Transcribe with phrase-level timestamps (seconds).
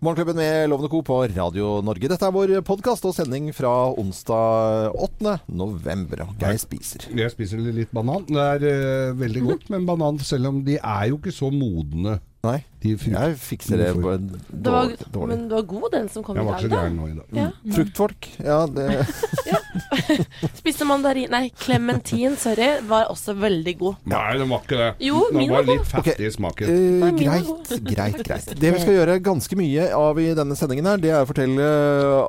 [0.00, 1.02] Morgenklubben med Lovende Co.
[1.02, 2.08] på Radio Norge.
[2.08, 3.68] Dette er vår podkast og sending fra
[4.00, 5.34] onsdag 8.
[5.52, 6.22] november.
[6.40, 7.04] Geir spiser.
[7.12, 8.24] Jeg spiser litt banan.
[8.24, 12.16] Det er uh, veldig godt med banan, selv om de er jo ikke så modne.
[12.40, 15.34] Nei, De jeg fikser det på en Det var, dårlig, dårlig.
[15.34, 16.46] men du var god, den som kom i dag.
[16.46, 17.36] Jeg var ikke så gæren nå i dag.
[17.36, 17.50] Ja.
[17.76, 18.30] Fruktfolk.
[18.40, 18.86] Ja, det
[20.60, 23.98] Spiste mandarin Nei, klementin, sorry, var også veldig god.
[24.10, 24.88] Nei, den var ikke det.
[25.06, 25.90] Jo, den min var var litt Ok.
[25.92, 26.70] fattig i smaken.
[26.70, 28.50] Uh, Nei, greit, greit, greit.
[28.60, 31.68] Det vi skal gjøre ganske mye av i denne sendingen her, det er å fortelle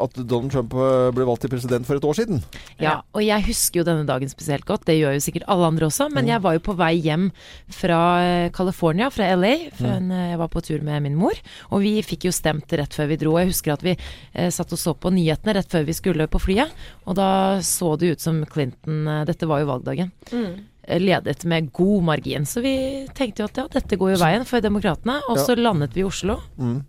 [0.05, 2.41] at Donald Trump eh, ble valgt til president for et år siden.
[2.81, 4.85] Ja, og jeg husker jo denne dagen spesielt godt.
[4.89, 6.09] Det gjør jo sikkert alle andre også.
[6.13, 7.29] Men jeg var jo på vei hjem
[7.73, 9.53] fra eh, California, fra LA.
[9.77, 11.37] For en, eh, jeg var på tur med min mor.
[11.71, 13.35] Og vi fikk jo stemt rett før vi dro.
[13.41, 16.41] Jeg husker at vi eh, satt og så på nyhetene rett før vi skulle på
[16.41, 16.73] flyet.
[17.07, 17.30] Og da
[17.65, 20.11] så det ut som Clinton eh, Dette var jo valgdagen.
[20.31, 20.53] Mm.
[21.01, 22.45] Ledet med god margin.
[22.49, 22.73] Så vi
[23.15, 25.19] tenkte jo at ja, dette går jo veien for demokratene.
[25.29, 26.39] Og så landet vi i Oslo.
[26.57, 26.79] Mm.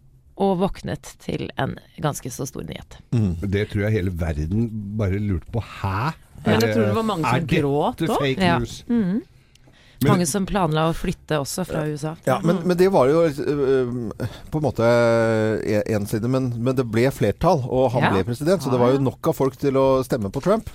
[0.42, 2.96] Og våknet til en ganske så stor nyhet.
[3.44, 5.60] Det tror jeg hele verden bare lurte på.
[5.60, 6.12] Hæ?
[6.42, 6.56] Ja.
[6.56, 8.24] Er jeg tror det var mange som er gråt dette også.
[8.24, 8.56] fake Ja.
[8.58, 8.78] news?
[8.88, 9.20] Men-
[10.08, 12.14] Mange som planla å flytte også fra USA.
[12.26, 14.88] Ja, men, men det var jo uh, på en måte
[15.86, 18.10] én side, men, men det ble flertall, og han Ja.
[18.16, 18.62] ble president.
[18.64, 20.68] Så det var jo nok av folk til å stemme på Trump.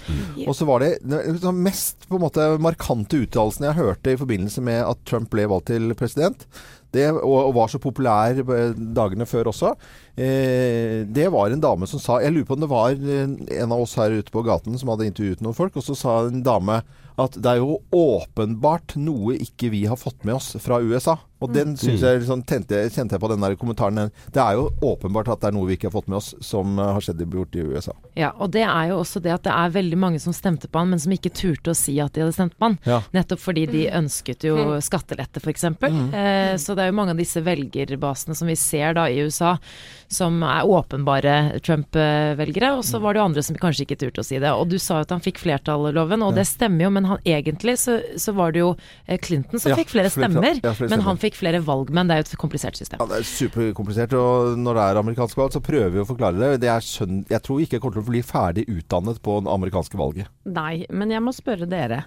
[0.45, 4.19] Og så var det den liksom mest på en måte markante uttalelsen jeg hørte i
[4.19, 6.47] forbindelse med at Trump ble valgt til president,
[6.95, 9.73] det, og, og var så populær eh, dagene før også,
[10.15, 13.73] eh, det var en dame som sa Jeg lurer på om det var eh, en
[13.75, 16.45] av oss her ute på gaten som hadde intervjuet noen folk, og så sa en
[16.45, 16.81] dame
[17.17, 21.17] at det er jo åpenbart noe ikke vi har fått med oss fra USA.
[21.39, 24.09] Og den synes jeg sånn, tente, kjente jeg på den der kommentaren.
[24.33, 26.79] Det er jo åpenbart at det er noe vi ikke har fått med oss som
[26.79, 27.93] eh, har skjedd i- borti USA.
[28.17, 30.79] Ja, og det er jo også det at det er veldig mange som stemte på
[30.81, 32.79] han, men som ikke turte å si at de hadde stemt på han.
[32.89, 33.01] Ja.
[33.13, 35.63] Nettopp fordi de ønsket jo skattelette, f.eks.
[35.67, 39.57] Eh, så det er jo mange av disse velgerbasene som vi ser da i USA,
[40.07, 42.69] som er åpenbare Trump-velgere.
[42.77, 44.51] Og så var det jo andre som kanskje ikke turte å si det.
[44.55, 47.77] Og du sa jo at han fikk flertallloven, og det stemmer jo, men han, egentlig
[47.81, 48.69] så, så var det jo
[49.05, 52.07] eh, Clinton som Ja, fikk flere flere- stemmer, ja, flere men han fikk flere valgmenn.
[52.09, 53.01] Det er jo et komplisert system.
[53.03, 56.39] Ja, Det er superkomplisert, og når det er amerikansk valg, så prøver vi å forklare
[56.39, 56.53] det.
[56.63, 59.53] det er skjønn, jeg tror ikke jeg kommer til å bli ferdig utdannet på det
[59.53, 60.31] amerikanske valget.
[60.47, 62.03] Nei, men jeg må spørre dere.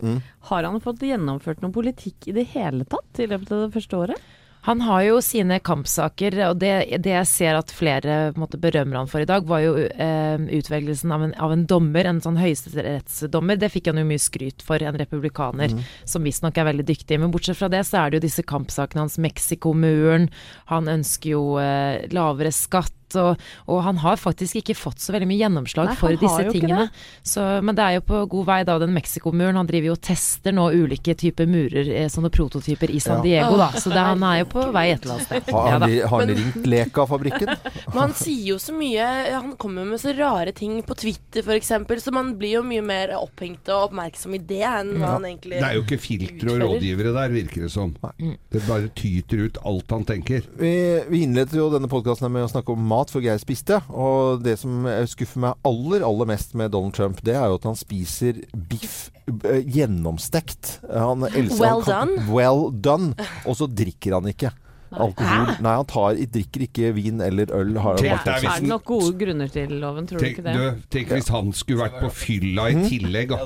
[0.50, 3.98] Har han fått gjennomført noen politikk i det hele tatt i løpet av det første
[4.06, 4.28] året?
[4.66, 9.08] Han har jo sine kampsaker, og det, det jeg ser at flere måte, berømmer han
[9.08, 13.56] for i dag, var jo eh, utvelgelsen av en, av en dommer, en sånn høyesterettsdommer.
[13.60, 15.72] Det fikk han jo mye skryt for, en republikaner
[16.08, 17.20] som visstnok er veldig dyktig.
[17.20, 20.28] Men bortsett fra det, så er det jo disse kampsakene hans, Mexico-muren.
[20.72, 22.94] Han ønsker jo eh, lavere skatt.
[23.18, 26.86] Og, og han har faktisk ikke fått så veldig mye gjennomslag Nei, for disse tingene.
[26.88, 27.04] det.
[27.26, 29.56] Så, men det er jo på god vei da, den Mexico-muren.
[29.60, 33.22] Han driver jo og tester nå ulike typer murer, eh, sånne prototyper i San Ja.
[33.44, 33.70] Diego, da.
[33.76, 35.50] Så det, han er jo på vei et eller annet sted.
[35.54, 37.50] Har han, ja, har han ringt Leka-fabrikken?
[37.92, 41.72] Men han sier jo så mye Han kommer med så rare ting på Twitter f.eks.,
[42.04, 45.58] så man blir jo mye mer opphengt og oppmerksom i det enn hva han egentlig
[45.60, 47.94] Det er jo ikke filtre og rådgivere der, virker det som.
[48.20, 50.44] Det bare tyter ut alt han tenker.
[50.60, 50.72] Vi,
[51.08, 53.80] vi innledet jo denne podkasten med å snakke om mat før Geir spiste.
[53.88, 57.64] Og det som skuffer meg aller, aller mest med Donald Trump, det er jo at
[57.64, 59.08] han spiser biff
[59.48, 60.80] eh, gjennomstekt.
[60.92, 62.28] Han elsker Well han kan- done.
[62.34, 63.14] Well done.
[63.46, 64.50] Og så drikker han ikke.
[64.90, 65.52] Alkohol.
[65.62, 67.76] Nei, han tar, drikker ikke vin eller øl.
[67.78, 70.54] Har Tenk Er det nok gode grunner til loven, tror du Tenk, ikke det?
[70.58, 73.28] du, tenk hvis han skulle vært på fylla i tillegg.
[73.30, 73.38] da.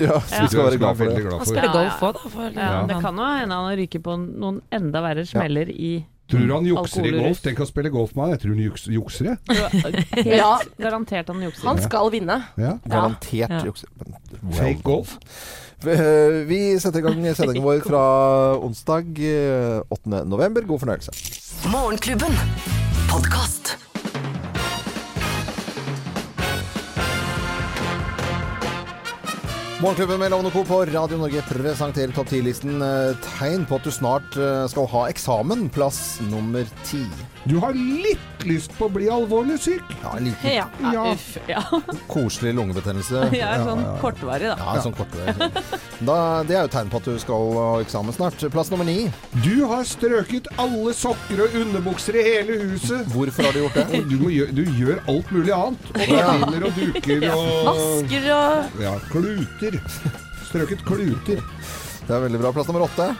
[0.00, 1.20] Ja, så skal være glad for det.
[1.20, 1.44] glad Han for.
[1.44, 2.08] spiller Ja, golf ja.
[2.08, 2.30] òg, da.
[2.32, 5.68] For, Ja, ja, det han- kan jo hende han ryker på noen enda verre smeller
[5.68, 7.40] i Tror du han jukser i golf?
[7.42, 8.34] Tenk å spille golf med han.
[8.36, 10.26] Jeg tror han juks, jukser, jeg.
[10.30, 10.52] Ja.
[10.84, 11.66] garantert han jukser.
[11.66, 12.38] Han skal vinne.
[12.60, 12.76] Ja.
[12.86, 13.64] Garantert Ja.
[13.66, 13.90] jukser.
[13.98, 15.16] Well Fake golf.
[15.80, 18.04] Eh, Vi setter i gang sendingen vår fra
[18.60, 20.24] onsdag eh, 8.
[20.28, 20.62] november.
[20.68, 21.14] God fornøyelse.
[21.72, 22.36] Morgenklubben.
[23.10, 23.76] Podkast.
[29.80, 30.64] Morgenklubben med Lovende Co.
[30.64, 35.06] på Radio Norge presenterer topp 10-listen eh, tegn på at du snart eh, skal ha
[35.08, 35.70] eksamen.
[35.72, 37.00] Plass nummer ti.
[37.44, 39.84] Du har litt lyst på å bli alvorlig syk.
[40.02, 41.04] Ja, en liten Ja, Ja.
[41.12, 41.38] uff.
[41.48, 41.62] Ja.
[42.12, 43.22] koselig lungebetennelse.
[43.38, 44.56] ja, sånn kortvarig, da.
[44.60, 45.48] Ja, sånn kortvarig.
[46.04, 46.16] Da,
[46.48, 48.44] det er jo tegn på at du skal ha eksamen snart.
[48.52, 49.08] Plass nummer ni.
[49.44, 53.08] Du har strøket alle sokker og underbukser i hele huset.
[53.14, 54.04] Hvorfor har du gjort det?
[54.10, 55.90] Du, må gjøre, du gjør alt mulig annet.
[55.96, 59.76] Og gardiner og duker og Vasker og ja, kluter.
[60.50, 61.44] Strøket kluter.
[62.06, 62.52] Det er veldig bra.
[62.56, 63.12] Plass nummer åtte.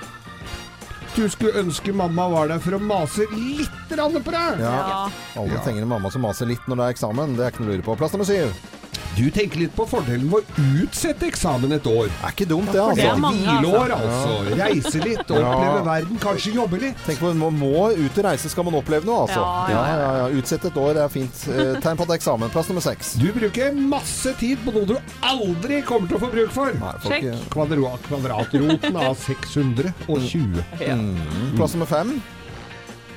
[1.16, 4.60] Du skulle ønske mamma var der for å mase litt på deg.
[4.62, 5.08] Ja.
[5.36, 7.34] Alle trenger en mamma som maser litt når det er eksamen.
[7.36, 7.96] Det er ikke noe å lure på.
[7.98, 8.79] Plass nummer syv.
[9.16, 12.08] Du tenker litt på fordelen med å utsette eksamen et år.
[12.24, 13.08] Er ikke dumt, det, det altså.
[13.10, 13.60] er mange, altså.
[13.60, 14.56] Hvileår, altså.
[14.60, 15.82] Reise litt, oppleve Ja.
[15.84, 16.96] verden, kanskje jobbe litt.
[17.06, 19.40] Tenk på, Man må ut og reise skal man oppleve noe, altså.
[19.40, 20.58] Ja, Ja, ja, ja, ja.
[20.70, 21.44] Et år er fint.
[21.48, 22.50] Eh, Tegn på at det er eksamen.
[22.50, 23.14] Plass nummer seks.
[23.20, 26.72] Du bruker masse tid på noe du aldri kommer til å få bruk for.
[26.72, 27.22] Nei, Sjekk.
[27.22, 30.64] ikke- kvadratroten av 620.
[30.80, 31.56] Mm.
[31.56, 32.20] Plass nummer fem.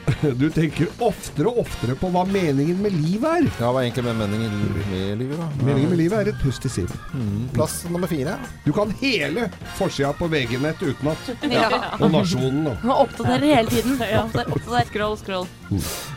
[0.40, 3.48] Du tenker oftere og oftere på hva meningen med livet er.
[3.60, 4.54] Ja, hva er egentlig med meningen
[4.92, 5.48] med livet, da?
[5.64, 7.00] Meningen med livet er et pust i siden.
[7.14, 7.46] Mm.
[7.56, 8.36] Plass nummer fire.
[8.66, 9.48] Du kan hele
[9.78, 11.32] forsida på VG-nett utenat.
[11.54, 11.70] Ja.
[12.00, 12.64] Og Nasjonen.
[12.66, 12.76] da.
[12.84, 14.00] Man oppdatere hele tiden.
[14.10, 14.88] Ja, oppdater.
[14.90, 15.48] Scroll, scroll.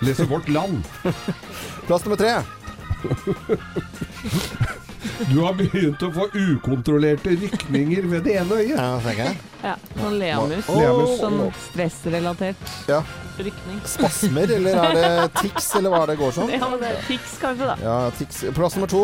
[0.06, 0.82] Lese Vårt Land.
[1.86, 2.38] Plass nummer tre.
[5.30, 8.72] Du har begynt å få ukontrollerte rykninger ved det ene øyet.
[8.74, 9.38] Ja, tenker jeg.
[9.62, 10.68] Ja, sånn leamus.
[10.76, 11.14] Leamus.
[11.20, 11.38] Sånn
[11.70, 13.00] stressrelatert Ja.
[13.38, 13.80] Rykning.
[13.88, 16.50] Spasmer, eller er det tics, eller hva er det går sånn?
[16.54, 17.76] Ja, men det er Tics kanskje, da.
[17.82, 18.40] Ja, tics.
[18.56, 19.02] Plass nummer to.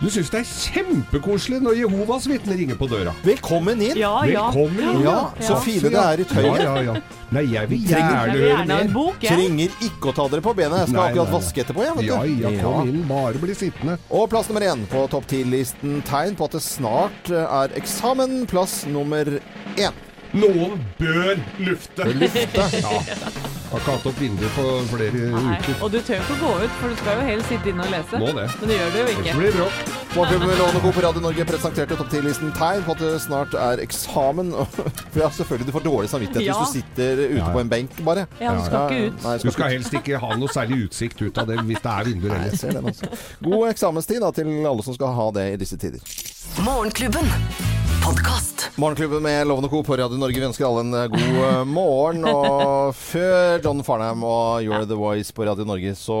[0.00, 3.14] Du syns det er kjempekoselig når Jehovas vitner ringer på døra.
[3.24, 3.96] Velkommen inn!
[4.00, 4.48] Ja, ja.
[4.50, 5.02] Velkommen inn.
[5.06, 5.60] Ja, så Ja.
[5.64, 6.60] fine det er i tøyet.
[6.62, 6.96] Ja, ja, ja.
[7.30, 8.88] Nei, jeg vil gjerne Jeg vil høre gjerne mer.
[8.94, 9.20] bok.
[9.22, 10.78] Trenger ikke å ta dere på benet.
[10.80, 11.38] Jeg skal Nei, akkurat nei, nei.
[11.38, 12.10] vaske etterpå, jeg, vet du.
[12.10, 13.00] Ja, ja, kom inn.
[13.08, 13.98] Bare bli sittende.
[14.10, 16.00] Og plass nummer én på topp ti-listen.
[16.10, 18.46] Tegn på at det snart er eksamen.
[18.50, 19.24] Plass nummer
[19.76, 19.94] én.
[20.34, 22.10] Noen bør lufte.
[22.18, 22.68] Lufte.
[22.82, 23.58] Ja.
[23.70, 25.56] Har ikke hatt opp vinduet på flere Nei.
[25.60, 25.74] uker.
[25.86, 27.84] Og du tør jo ikke å gå ut, for du skal jo helst sitte inne
[27.86, 28.18] og lese.
[28.18, 28.46] Må det.
[28.60, 29.96] Men det gjør du jo Ellers Det blir det bråk.
[30.10, 30.90] Morgenklubben Lån og Co.
[30.96, 34.50] på Radio Norge presenterte topp 10-listen tegn på at det snart er eksamen.
[35.12, 36.56] For ja, selvfølgelig, du får dårlig samvittighet Ja.
[36.58, 37.52] hvis du sitter ute Ja, ja.
[37.54, 38.26] på en benk, bare.
[38.42, 39.22] Ja, du skal Ja, ikke ut.
[39.28, 42.10] Nei, Du skal helst ikke ha noe særlig utsikt ut av det hvis det er
[42.10, 42.82] vinduer heller.
[42.90, 43.06] altså.
[43.46, 46.02] God eksamenstid da, til alle som skal ha det i disse tider.
[46.58, 47.24] Morgenklubben.
[48.04, 48.70] Podkast.
[48.76, 49.82] Morgenklubben med Lovende Co.
[49.84, 50.40] på Radio Norge.
[50.40, 52.24] Vi ønsker alle en eh, god eh, morgen.
[52.26, 56.16] Og før John Farnham og You're the Voice på Radio Norge, så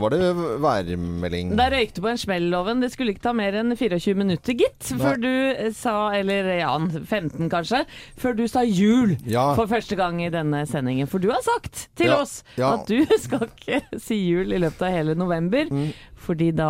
[0.00, 0.20] var det
[0.62, 1.52] værmelding.
[1.58, 2.80] Der røyk du på en smell, Loven.
[2.82, 4.90] Det skulle ikke ta mer enn 24 minutter, gitt.
[4.98, 7.84] Før du eh, sa, eller ja, 15 kanskje,
[8.18, 9.50] før du sa jul Ja.
[9.58, 11.10] for første gang i denne sendingen.
[11.10, 12.74] For du har sagt til Ja, oss ja.
[12.78, 15.68] at du skal ikke si jul i løpet av hele november.
[15.74, 15.90] Mm.
[16.28, 16.68] Fordi da,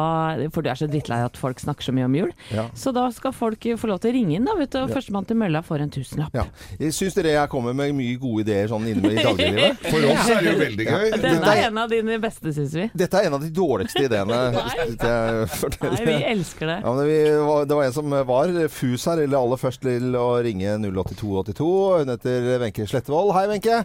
[0.55, 2.31] for du er så drittlei at folk snakker så mye om jul.
[2.55, 2.69] Ja.
[2.78, 4.78] Så da skal folk få lov til å ringe inn, da, vet du.
[4.84, 6.37] Og førstemann til mølla får en tusenlapp.
[6.38, 6.44] Ja.
[6.78, 9.82] Jeg syns dere jeg kommer med mye gode ideer sånn inne i dagliglivet.
[9.90, 11.05] For oss er det jo veldig gøy.
[11.16, 12.87] Denne Dette er en av dine beste, syns vi.
[13.02, 14.40] Dette er en av de dårligste ideene.
[14.58, 14.88] Nei.
[15.02, 16.78] Nei, vi elsker det.
[16.84, 17.19] Ja, men vi,
[17.50, 21.70] var- det var en som var fus her, eller aller først til å ringe 08282.
[22.04, 23.34] Hun heter Wenche Slettevold.
[23.37, 23.82] Hei, Wenche.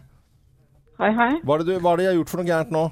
[1.02, 1.32] Hei, hei.
[1.42, 2.84] Hva er det du- hva er det jeg har gjort for noe gærent nå?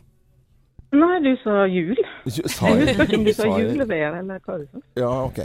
[0.91, 1.95] Nei, du sa jul.
[2.29, 2.95] Sa Jeg
[3.25, 4.81] du sa eller hva du sa.
[4.99, 5.39] Ja, ok.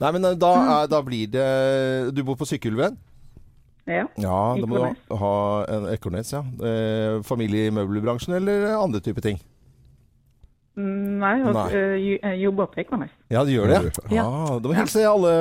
[0.00, 1.46] Nei, men eh, da, er, da blir det
[2.14, 2.98] Du bor på Sykkylven?
[3.90, 4.04] Ja.
[4.20, 5.34] Ja, da må du ha
[5.74, 6.44] en Ekornes, ja.
[6.62, 9.40] Eh, familie i møbelbransjen eller andre type ting?
[10.78, 11.66] Mm, Nei, jeg, Nei.
[11.74, 13.10] eh, jeg jobber på Ekornes.
[13.30, 13.92] Ja, det gjør det.
[14.10, 14.24] Ja.
[14.26, 15.32] Ah, Da må vi hilse alle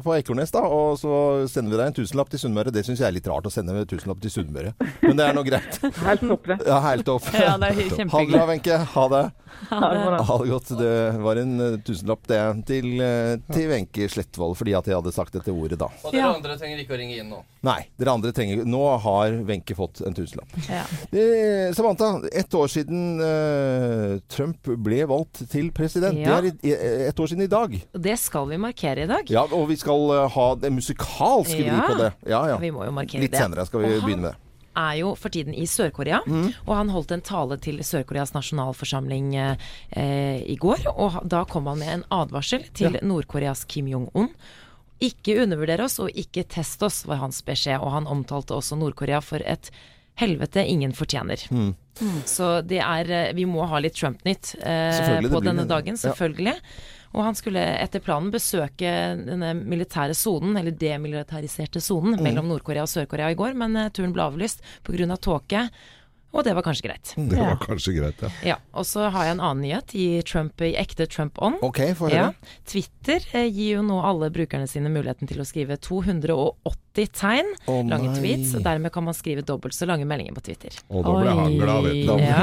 [0.00, 0.62] på Ekornes, da.
[0.64, 2.72] Og så sender vi deg en tusenlapp til Sunnmøre.
[2.72, 4.72] Det syns jeg er litt rart å sende en tusenlapp til Sunnmøre.
[5.02, 5.76] Men det er nå greit.
[6.08, 6.56] Helt topp, det.
[6.64, 7.28] Ja, helt topp.
[7.36, 8.78] Ja, det er Ha det bra, Wenche.
[8.94, 9.24] Ha det.
[9.68, 10.22] Ha det.
[10.28, 10.72] Ha det godt.
[10.80, 10.94] Det
[11.24, 15.36] var en eh, tusenlapp, det, til, eh, til Wenche Slettvold, fordi at jeg hadde sagt
[15.36, 15.90] dette ordet da.
[16.02, 16.32] Og dere Ja.
[16.34, 17.42] andre trenger ikke å ringe inn nå.
[17.64, 20.48] Nei, dere andre trenger Nå har Wenche fått en tusenlapp.
[20.68, 20.82] Ja.
[21.76, 26.18] Samantha, ett år siden uh, Trump ble valgt til president.
[26.20, 26.40] Ja.
[26.44, 27.74] Det er et, år siden i dag.
[27.92, 29.30] Det skal vi markere i dag.
[29.30, 31.82] Ja, og vi skal eh, ha det musikalske Ja.
[31.88, 32.12] på det.
[32.30, 32.56] Ja, ja.
[32.58, 33.40] Vi må jo markere Litt det.
[33.40, 34.36] senere skal vi begynne med det.
[34.76, 36.20] er jo for tiden i Sør-Korea,
[36.66, 40.86] og han holdt en tale til Sør-Koreas nasjonalforsamling eh, i går.
[40.96, 44.30] Og da kom han med en advarsel til Nord-Koreas Kim Jong-un.
[45.00, 47.78] Ikke undervurdere oss, og ikke test oss, var hans beskjed.
[47.82, 49.70] Og han omtalte også Nord-Korea for et
[50.18, 51.38] helvete ingen fortjener.
[52.26, 56.54] Så det er eh, Vi må ha litt Trump-nytt eh, på denne dagen, dagen, Ja.
[57.14, 58.90] Og han skulle etter planen besøke
[59.22, 64.14] denne militære sonen, eller demilitariserte sonen, mellom Nord-Korea og Sør-Korea i går, men eh, turen
[64.14, 65.14] ble avlyst pga.
[65.16, 65.68] tåke.
[66.34, 67.12] Og det var kanskje greit.
[67.14, 68.30] Det var kanskje greit, ja.
[68.42, 71.60] Ja, Og så har jeg en annen nyhet i, Trump, i ekte Trump on.
[71.62, 72.32] OK, få Ja.
[72.66, 77.84] Twitter eh, gir jo nå alle brukerne sine muligheten til å skrive 280 tegn oh,
[77.86, 78.16] lange nei.
[78.18, 78.56] tweets.
[78.58, 80.74] og Dermed kan man skrive dobbelt så lange meldinger på Twitter.
[80.90, 82.26] Og da ble han glad, vet du.
[82.26, 82.42] Ja.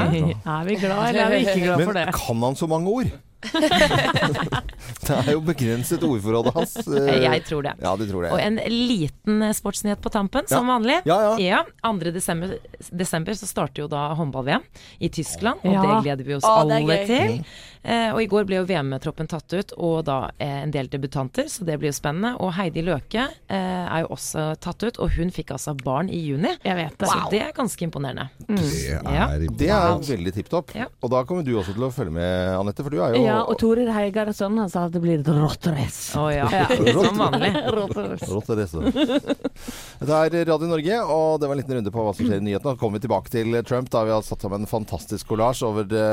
[0.56, 2.06] Er vi glad, eller er vi ikke glad for det?
[2.08, 3.12] Men kan han så mange ord?
[5.06, 6.74] det er jo begrenset ordforrådet hans.
[6.86, 7.74] Eh, Jeg tror det.
[7.82, 8.30] Ja, de tror det.
[8.34, 11.00] Og en liten eh, sportsnyhet på tampen, som vanlig.
[11.08, 11.62] Ja, ja.
[11.82, 12.12] 2.
[12.14, 12.56] Desember,
[12.90, 14.64] desember så starter jo da håndball-VM
[15.02, 15.82] i Tyskland, og Ja.
[15.82, 17.44] det gleder vi oss Å, er alle til.
[17.82, 21.48] Eh, og i går ble jo VM-troppen tatt ut, og da eh, en del debutanter,
[21.50, 22.36] så det blir jo spennende.
[22.38, 26.20] Og Heidi Løke eh, er jo også tatt ut, og hun fikk altså barn i
[26.22, 26.52] juni.
[26.62, 27.08] Jeg vet det.
[27.10, 28.28] Så det er ganske imponerende.
[28.46, 29.26] Det Ja.
[29.32, 30.70] er Det er veldig tipp topp.
[30.78, 30.86] Ja.
[31.02, 33.42] Og da kommer du også til å følge med, Anette, for du er jo Ja,
[33.48, 36.12] og Torer Heigardsson han sa at det blir et rått race.
[36.36, 36.46] Ja.
[36.52, 36.66] Ja.
[36.96, 37.52] Som vanlig.
[37.72, 38.28] Rått race.
[38.30, 39.36] Rått er det.
[40.02, 42.46] Dette er Radio Norge, og det var en liten runde på hva som skjer i
[42.48, 42.74] nyhetene.
[42.76, 45.88] Så kommer vi tilbake til Trump, da vi har satt sammen en fantastisk kollasj over
[45.88, 46.06] det,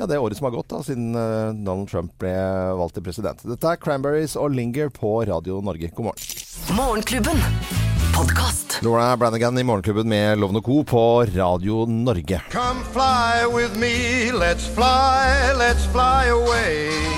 [0.00, 2.34] ja, det året som har gått da, siden eh, Donald Trump ble
[2.80, 3.44] valgt til president.
[3.46, 5.92] Dette er Cranberries og Linger på Radio Norge.
[5.96, 6.32] God morgen.
[6.76, 7.85] Morgenklubben.
[8.16, 8.78] Podkast.
[8.82, 10.84] Laura Brannigan i Morgenklubben med Lovende Co.
[10.84, 12.42] på Radio Norge.
[12.52, 17.16] Come fly with me, let's fly, let's fly away.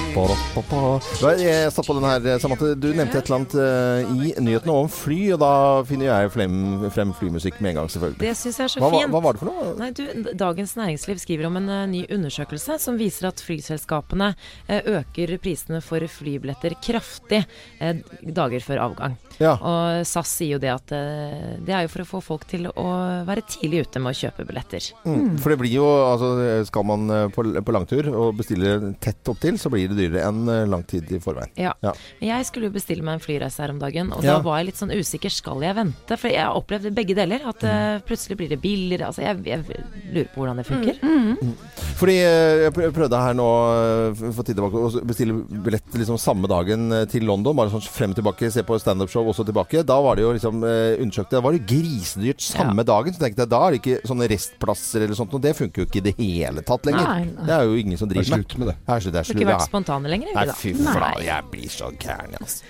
[1.39, 2.73] Jeg satt på den her, Samantha.
[2.75, 5.51] Du nevnte et eller annet eh, i nyhetene om fly, og da
[5.87, 6.57] finner jeg frem,
[6.95, 8.19] frem flymusikk med en gang, selvfølgelig.
[8.25, 9.13] Det syns jeg er så Hva, hva, fint.
[9.15, 9.69] hva var det for noe?
[9.79, 10.03] Nei, du,
[10.41, 14.33] Dagens Næringsliv skriver om en eh, ny undersøkelse som viser at flyselskapene
[14.67, 17.45] eh, øker prisene for flybilletter kraftig
[17.79, 19.15] dager før avgang.
[19.39, 19.55] Ja.
[19.55, 22.67] Og SAS sier jo det at eh, det er jo for å få folk til
[22.71, 22.87] å
[23.29, 24.89] være tidlig ute med å kjøpe billetter.
[25.05, 25.37] Mm.
[25.43, 26.31] For det blir jo, altså
[26.69, 30.43] skal man eh, på, på langtur og bestille tett opptil, så blir det dyrere enn
[30.49, 31.51] eh, lang tid i forveien.
[31.59, 31.75] Ja.
[31.85, 31.93] Ja.
[32.25, 34.39] Jeg skulle jo bestille meg en flyreise her om dagen, og Ja.
[34.45, 35.31] var jeg litt sånn usikker.
[35.33, 36.17] Skal jeg vente?
[36.19, 37.45] For jeg har opplevd begge deler.
[37.49, 38.03] At Mm.
[38.07, 39.07] plutselig blir det billigere.
[39.09, 39.65] Altså, jeg, jeg
[40.15, 40.99] lurer på hvordan det funker.
[41.99, 43.47] Fordi eh, jeg prøvde her nå
[44.37, 47.57] for tid tilbake å bestille billett liksom samme dagen til London.
[47.59, 49.83] Bare sånn frem og tilbake, se på standup-show også tilbake.
[49.87, 53.15] Da var det jo liksom eh, undersøkt Da var det grisedyrt samme dagen.
[53.15, 55.89] Så tenkte jeg da er det ikke sånne restplasser eller sånt, og det funker jo
[55.91, 57.07] ikke i det hele tatt lenger.
[57.11, 57.47] Nei, nei.
[57.49, 58.47] Det er jo ingen som Det er driver med.
[58.49, 58.77] slutt med det.
[58.89, 59.71] Her, det er Du har ikke vært ja.
[59.73, 62.63] spontane lenger, Nei, fy flate, jeg blir så gæren, altså.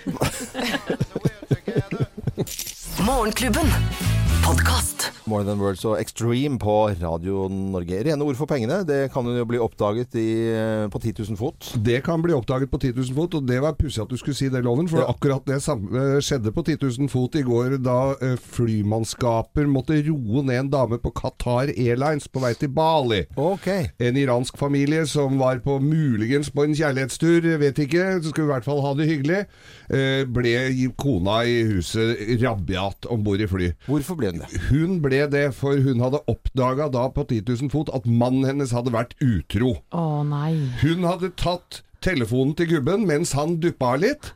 [3.07, 4.18] Morgenklubben.
[4.45, 5.07] Podkast.
[5.29, 7.99] More Than Words og Extreme på Radio Norge.
[8.07, 8.79] Rene ord for pengene.
[8.87, 11.67] Det kan jo bli oppdaget i, eh, på 10 000 fot.
[11.85, 14.35] Det kan bli oppdaget på 10 000 fot, og det var pussig at du skulle
[14.35, 14.87] si det, Loven.
[14.89, 15.07] For Ja.
[15.13, 20.41] akkurat det samme skjedde på 10 000 fot i går, da eh, flymannskaper måtte roe
[20.43, 23.25] ned en dame på Qatar Airlines på vei til Bali.
[23.37, 23.67] Ok.
[23.99, 28.53] En iransk familie som var på muligens på en kjærlighetstur, vet ikke, så skulle i
[28.55, 29.45] hvert fall ha det hyggelig,
[29.91, 33.71] eh, ble kona i huset rabiat om bord i fly.
[33.85, 34.49] Hvorfor ble hun det?
[34.69, 38.73] Hun ble det, for hun hadde oppdaga da på 10 000 fot at mannen hennes
[38.75, 39.75] hadde vært utro.
[39.91, 40.53] Å nei.
[40.83, 44.31] Hun hadde tatt telefonen til gubben mens han duppa litt.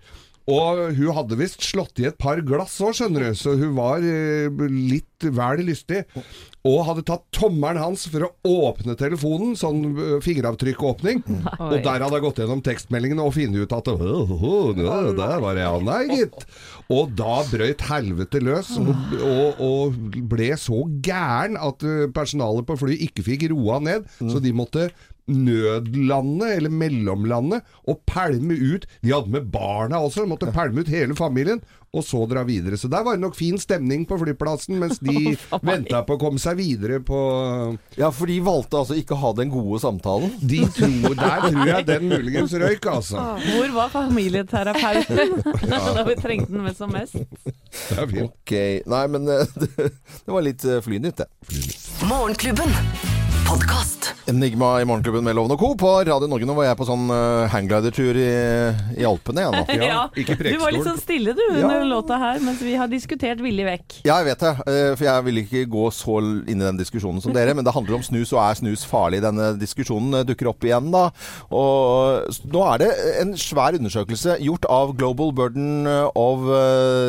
[0.52, 4.04] Og hun hadde visst slått i et par glass òg, skjønner du, så hun var
[4.04, 6.02] eh, litt vel lystig.
[6.68, 8.30] Og hadde tatt tommelen hans for å
[8.68, 11.24] åpne telefonen, sånn eh, fingeravtrykkåpning.
[11.60, 15.40] Og der hadde hun gått gjennom tekstmeldingene og funnet ut at «Åh, åh, åh, Der
[15.44, 16.46] var jeg, nei gitt.
[16.92, 18.92] Og da brøyt helvete løs, og,
[19.24, 24.44] og, og ble så gæren at eh, personalet på flyet ikke fikk roa ned, så
[24.44, 24.90] de måtte
[25.28, 30.92] nødlande, eller mellomlandet, og pælme ut De hadde med barna også, de måtte pælme ut
[30.92, 31.62] hele familien,
[31.94, 32.78] og så dra videre.
[32.78, 35.36] Så der var det nok fin stemning på flyplassen, mens de
[35.70, 37.20] venta på å komme seg videre på
[38.00, 40.34] Ja, for de valgte altså ikke å ha den gode samtalen.
[40.42, 43.28] De tror Der tror jeg den muligens røyk, altså.
[43.46, 45.36] Hvor var familieterapeuten
[46.00, 47.20] da vi trengte den med som mest?
[47.20, 48.26] Det er fint.
[48.26, 48.56] Ok.
[48.90, 49.70] Nei, men eh, det,
[50.26, 51.30] det var litt eh, flynytt, det.
[52.10, 52.74] Morgenklubben.
[53.46, 54.03] Podkast.
[54.30, 55.74] Enigma i Morgenklubben med Loven og Co.
[55.80, 56.46] på Radio Norge.
[56.48, 58.28] Nå var jeg på sånn uh, hangglidertur i,
[59.02, 59.64] i Alpene, jeg nå.
[59.90, 63.42] Ja, ikke Du var litt sånn stille du under låta her, mens vi har diskutert
[63.44, 63.98] villig vekk.
[64.08, 64.54] Ja, jeg vet det.
[64.72, 67.56] eh, For jeg vil ikke gå så inn i den diskusjonen som dere.
[67.58, 69.20] Men det handler om snus, og er snus farlig?
[69.26, 71.04] Denne diskusjonen eh, dukker opp igjen da.
[71.52, 72.90] Og nå er det
[73.24, 76.48] en svær undersøkelse gjort av Global Burden of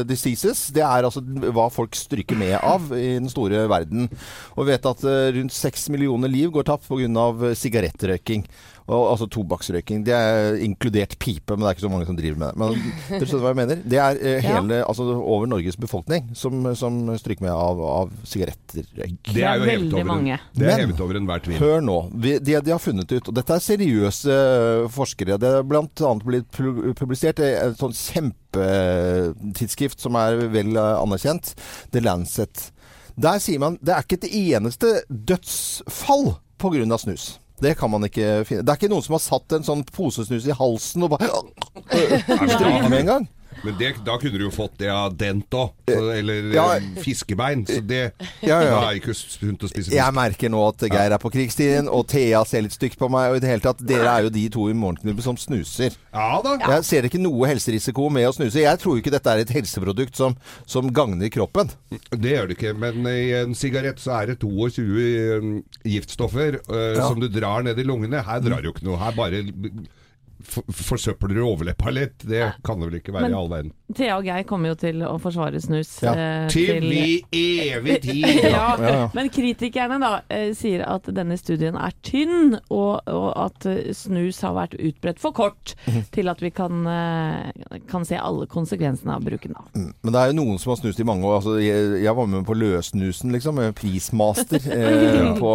[0.08, 0.66] Diseases.
[0.74, 1.22] Det er altså
[1.54, 4.08] hva folk stryker med av i den store verden.
[4.56, 5.04] Og vi vet at
[5.38, 7.54] rundt seks millioner liv går tapt pga.
[7.58, 8.46] sigarettrøyking.
[8.84, 10.02] Og, altså tobakksrøyking.
[10.04, 12.56] Det er inkludert pipe, men det er ikke så mange som driver med det.
[12.60, 12.74] Men
[13.14, 13.78] dere skjønner hva jeg mener?
[13.88, 14.58] Det er eh, Ja.
[14.58, 19.30] hele, altså over Norges befolkning som, som stryker med av, av sigarettrøyk.
[19.32, 20.36] Det er jo hevet over, mange.
[20.36, 21.56] en, det er hevet over enhver tvil.
[21.62, 21.96] Hør nå.
[22.12, 26.12] Vi, det de har funnet ut, og dette er seriøse øh, forskere Det er bl.a.
[26.20, 26.52] blitt
[27.00, 31.54] publisert i et sånt kjempetidsskrift som er vel anerkjent,
[31.94, 32.68] The Lancet.
[33.16, 36.98] Der sier man det er ikke et eneste dødsfall pga.
[36.98, 37.38] snus.
[37.62, 38.64] Det kan man ikke finne.
[38.66, 41.30] Det er ikke noen som har satt en sånn posesnus i halsen og bare
[42.56, 43.28] stryker med en gang.
[43.64, 45.72] Men det, da kunne du jo fått det av dent òg.
[45.88, 46.64] Eller Ja.
[46.76, 47.64] eh, fiskebein.
[47.66, 48.12] Så det
[48.44, 48.78] Ja, ja.
[48.90, 52.44] er ikke sunt å spise Jeg merker nå at Geir er på krigsstien, og Thea
[52.48, 53.30] ser litt stygt på meg.
[53.32, 55.96] Og i det hele tatt, dere er jo de to i Morgenklubben som snuser.
[56.12, 56.56] Ja da.
[56.60, 58.60] Jeg ser ikke noe helserisiko med å snuse.
[58.62, 61.72] Jeg tror ikke dette er et helseprodukt som, som gagner kroppen.
[62.12, 65.50] Det gjør det ikke, men i en sigarett så er det 22 um,
[65.88, 68.20] giftstoffer uh, som du drar ned i lungene.
[68.26, 69.00] Her drar du jo ikke noe.
[69.00, 69.42] Her bare
[70.48, 72.18] forsøpler du overleppa litt.
[72.28, 73.72] Det kan det vel ikke være Men- i all verden.
[73.94, 75.90] Thea og Geir kommer jo til å forsvare snus.
[76.02, 76.14] Ja.
[76.16, 78.24] eh, Til vi evig tid!
[78.42, 79.10] ja, Ja, ja.
[79.14, 84.40] Men kritikerne da eh, sier at denne studien er tynn, og, og at eh, snus
[84.40, 86.04] har vært utbredt for kort Mhm.
[86.12, 89.52] til at vi kan, eh, kan se alle konsekvensene av bruken.
[89.52, 89.64] da.
[90.02, 91.36] Men det er jo noen som har snust i mange år.
[91.42, 93.60] Altså, jeg, jeg var med på løssnusen, liksom.
[93.74, 95.52] Prismaster eh, på,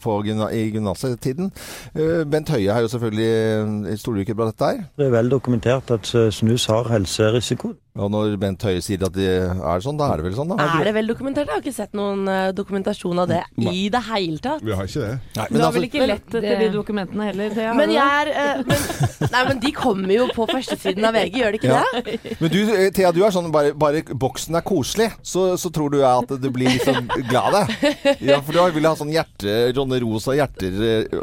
[0.00, 1.50] på gymna, i gymnasetiden.
[1.94, 4.84] Eh, Bent Høie er jo selvfølgelig Stoler du ikke på dette her?
[4.98, 7.74] Det er vel dokumentert at eh, snus har helserisiko.
[7.92, 10.64] Og når Bent Høie sier at det er sånn, da er det vel sånn, da?
[10.78, 11.44] Er det vel dokumentert?
[11.50, 14.62] Jeg har ikke sett noen eh, dokumentasjon av det i det hele tatt.
[14.64, 15.10] Vi har ikke det.
[15.36, 18.00] Nei, Du har altså- vel ikke lett etter det- de dokumentene heller, Det Men jeg
[18.00, 18.78] er uh, men,
[19.34, 21.84] Nei, men de kommer jo på førstesiden av VG, gjør de ikke Ja.
[21.92, 22.40] det?
[22.40, 25.90] Men du, eh, Thea, du er sånn bare, bare boksen er koselig, så, så tror
[25.92, 28.16] du at du blir liksom glad av det.
[28.24, 30.72] Ja, for du vil ha sånn hjerte, Ronne rosa hjerter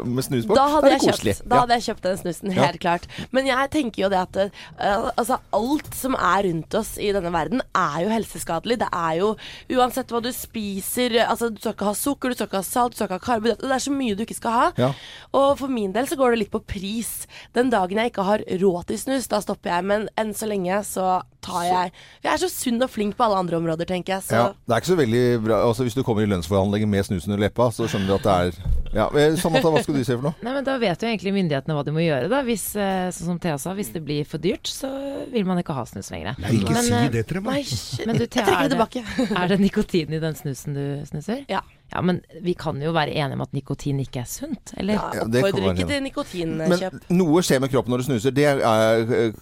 [0.06, 0.54] med snus på.
[0.54, 2.70] Da hadde, jeg kjøpt, da hadde jeg kjøpt den snusen, Ja.
[2.78, 3.10] klart.
[3.32, 4.36] Men jeg tenker jo det at
[4.78, 8.78] uh, altså, alt som er rundt oss i denne verden, er jo helseskadelig.
[8.82, 9.30] Det er jo
[9.76, 12.94] uansett hva du spiser altså, Du skal ikke ha sukker, du skal ikke ha salt,
[12.94, 13.68] du skal ikke ha karbohydrater.
[13.70, 14.68] Det er så mye du ikke skal ha.
[14.80, 14.92] Ja.
[15.36, 17.12] Og for min del så går det litt på pris.
[17.56, 19.88] Den dagen jeg ikke har råd til snus, da stopper jeg.
[19.90, 21.92] Men enn så lenge så tar jeg
[22.24, 24.26] Jeg er så sunn og flink på alle andre områder, tenker jeg.
[24.28, 27.08] Så Ja, det er ikke så veldig bra altså, Hvis du kommer i lønnsforhandlinger med
[27.08, 30.02] snusen under leppa, så skjønner du at det er ja, eh, Samantha, hva skal du
[30.02, 30.34] si for noe?
[30.44, 32.30] Nei, men Da vet jo egentlig myndighetene hva de må gjøre.
[32.32, 34.90] da Hvis eh, sånn som Thea sa, hvis det blir for dyrt, så
[35.30, 36.38] vil man ikke ha snus lenger.
[36.42, 37.50] Nei, ikke Men, si eh, det til dem.
[38.10, 41.44] Men du, Thea, er det er det nikotin i den snusen du snuser?
[41.50, 41.62] Ja.
[41.92, 44.94] Ja, Men vi kan jo være enige om at nikotin ikke er sunt, eller?
[44.94, 45.88] Ja, det Oppfordrer ikke det.
[45.90, 46.98] til nikotinkjøp.
[47.10, 48.34] Men noe skjer med kroppen når du snuser.
[48.36, 49.32] Det er, eh,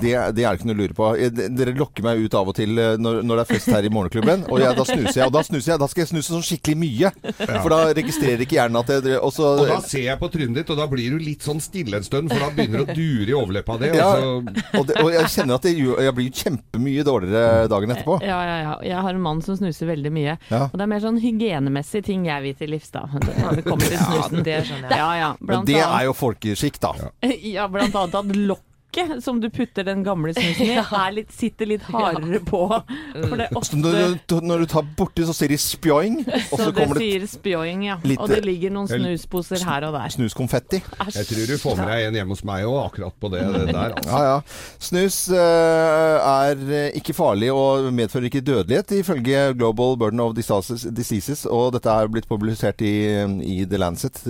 [0.06, 1.08] det er det ikke noe å lure på.
[1.18, 3.88] Eh, Dere lokker meg ut av og til eh, når, når det er fest her
[3.88, 5.26] i Morgenklubben, og jeg, da snuser jeg.
[5.26, 7.12] Og da snuser jeg, da skal jeg snuse sånn skikkelig mye.
[7.42, 10.60] For da registrerer ikke hjernen at jeg Og så Og da ser jeg på trynet
[10.62, 12.96] ditt, og da blir du litt sånn stille en stund, for da begynner det å
[12.96, 13.90] dure i overleppa di.
[13.96, 18.18] ja, og og, det, og jeg kjenner at jeg, jeg blir kjempemye dårligere dagen etterpå.
[18.24, 18.74] Ja, ja, ja.
[18.86, 20.36] Jeg har en mann som snuser veldig mye.
[20.50, 20.62] Ja.
[20.68, 21.18] Og det er mer sånn
[21.96, 23.00] hygienemessige ting jeg vil til livs, da.
[23.12, 24.44] Når det kommer til snusen.
[24.44, 24.98] det skjønner jeg.
[24.98, 25.32] Ja, ja.
[25.40, 26.92] Men det annet- er jo folkeskikk, da.
[27.56, 28.34] Ja, blant annet at
[28.96, 32.60] lokket som du putter den gamle snusen i, er litt, sitter litt hardere på.
[33.28, 36.66] For det ofte når, du, når du tar borti, så sier de spjoing, og så
[36.66, 37.98] så det det sier spjoing, ja.
[38.04, 40.08] litt- Og det ligger noen snusposer her og der.
[40.16, 40.82] snuskonfetti.
[41.14, 43.66] Jeg tror du får med deg en hjemme hos meg òg, akkurat på det, det
[43.72, 43.96] der.
[43.96, 44.10] Altså.
[44.10, 44.40] Ja, ja.
[44.88, 50.86] Snus eh, er eh, ikke farlig og medfører ikke dødelighet, ifølge Global Burden of Diseases,
[50.96, 52.94] Diseases og dette er blitt publisert i,
[53.46, 54.22] i The Lancet.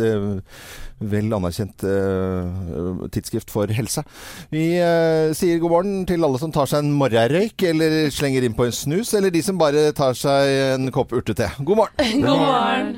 [1.00, 4.04] Vel anerkjent eh, tidsskrift for helse.
[4.52, 8.56] Vi eh, sier god morgen til alle som tar seg en morgenrøyk, eller slenger inn
[8.56, 11.50] på en snus, eller de som bare tar seg en kopp urtete.
[11.60, 12.24] God morgen!
[12.24, 12.96] God morgen.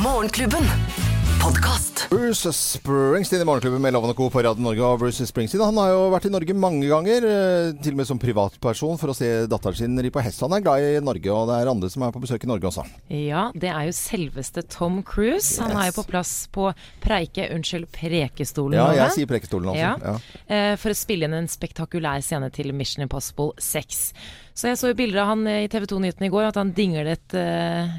[0.00, 1.15] Morgenklubben.
[1.46, 2.08] Podkast.
[2.10, 4.26] Bruce Springsteen i Morgenklubben med Loven Co.
[4.30, 4.82] på Radio Norge.
[4.82, 8.08] Og Bruce Springsteen han har jo vært i Norge mange ganger, eh, til og med
[8.08, 10.42] som privatperson, for å se datteren sin ri på hest.
[10.42, 12.66] Han er glad i Norge, og det er andre som er på besøk i Norge
[12.66, 12.82] også.
[13.14, 15.62] Ja, det er jo selveste Tom Cruise.
[15.62, 16.72] Han er jo på plass på
[17.06, 18.80] Preike, unnskyld, Prekestolen.
[18.82, 19.86] Ja, jeg sier Prekestolen, også.
[19.86, 19.96] Ja.
[20.02, 20.18] Ja.
[20.50, 24.08] Eh, for å spille inn en spektakulær scene til Mission Impossible 6.
[24.50, 26.74] Så jeg så jo bilder av han eh, i TV 2-nyhetene i går, at han
[26.74, 27.38] dinglet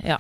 [0.04, 0.20] ja,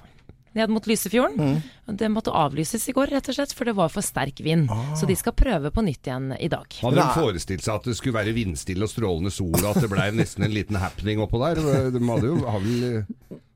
[0.57, 1.37] ned mot Lysefjorden.
[1.37, 1.95] Mm.
[2.01, 4.71] Det måtte avlyses i går, rett og slett, for det var for sterk vind.
[4.99, 6.67] Så de skal prøve på nytt igjen i dag.
[6.81, 9.91] Hadde de forestilt seg at det skulle være vindstille og strålende sol, og at det
[9.91, 11.61] blei nesten en liten happening oppå der?
[11.93, 13.05] De hadde jo har vel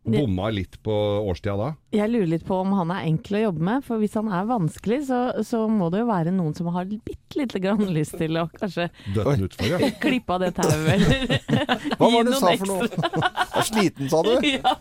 [0.03, 0.93] bomma litt på
[1.29, 1.69] årstida da?
[1.93, 4.47] Jeg lurer litt på om han er enkel å jobbe med, for hvis han er
[4.49, 8.39] vanskelig, så, så må det jo være noen som har bitte lite grann lyst til
[8.41, 9.91] å kanskje utfor, ja.
[10.03, 11.41] klippe av det tauet, eller
[11.99, 12.89] Hva var det du sa for noe?
[13.61, 14.31] Er sliten, sa du?
[14.47, 14.73] Ja.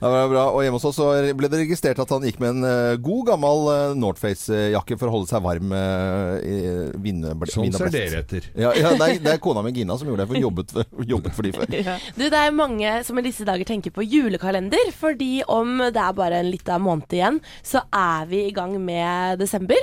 [0.00, 0.42] Det var bra.
[0.50, 1.06] Og hjemme hos oss så
[1.36, 5.14] ble det registrert at han gikk med en eh, god gammel uh, Northface-jakke for å
[5.14, 6.56] holde seg varm uh, i
[7.00, 7.54] vindblest.
[7.54, 8.48] Sånn ser dere etter.
[8.58, 10.74] Ja, ja det, er, det er kona mi Gina som gjorde det, for jobbet,
[11.12, 11.76] jobbet for de før.
[11.78, 11.96] Ja.
[12.16, 16.16] Du, det er mange som i disse dager tenker på julekalender, fordi om det er
[16.16, 19.78] bare en liten måned igjen, så er vi i gang med desember.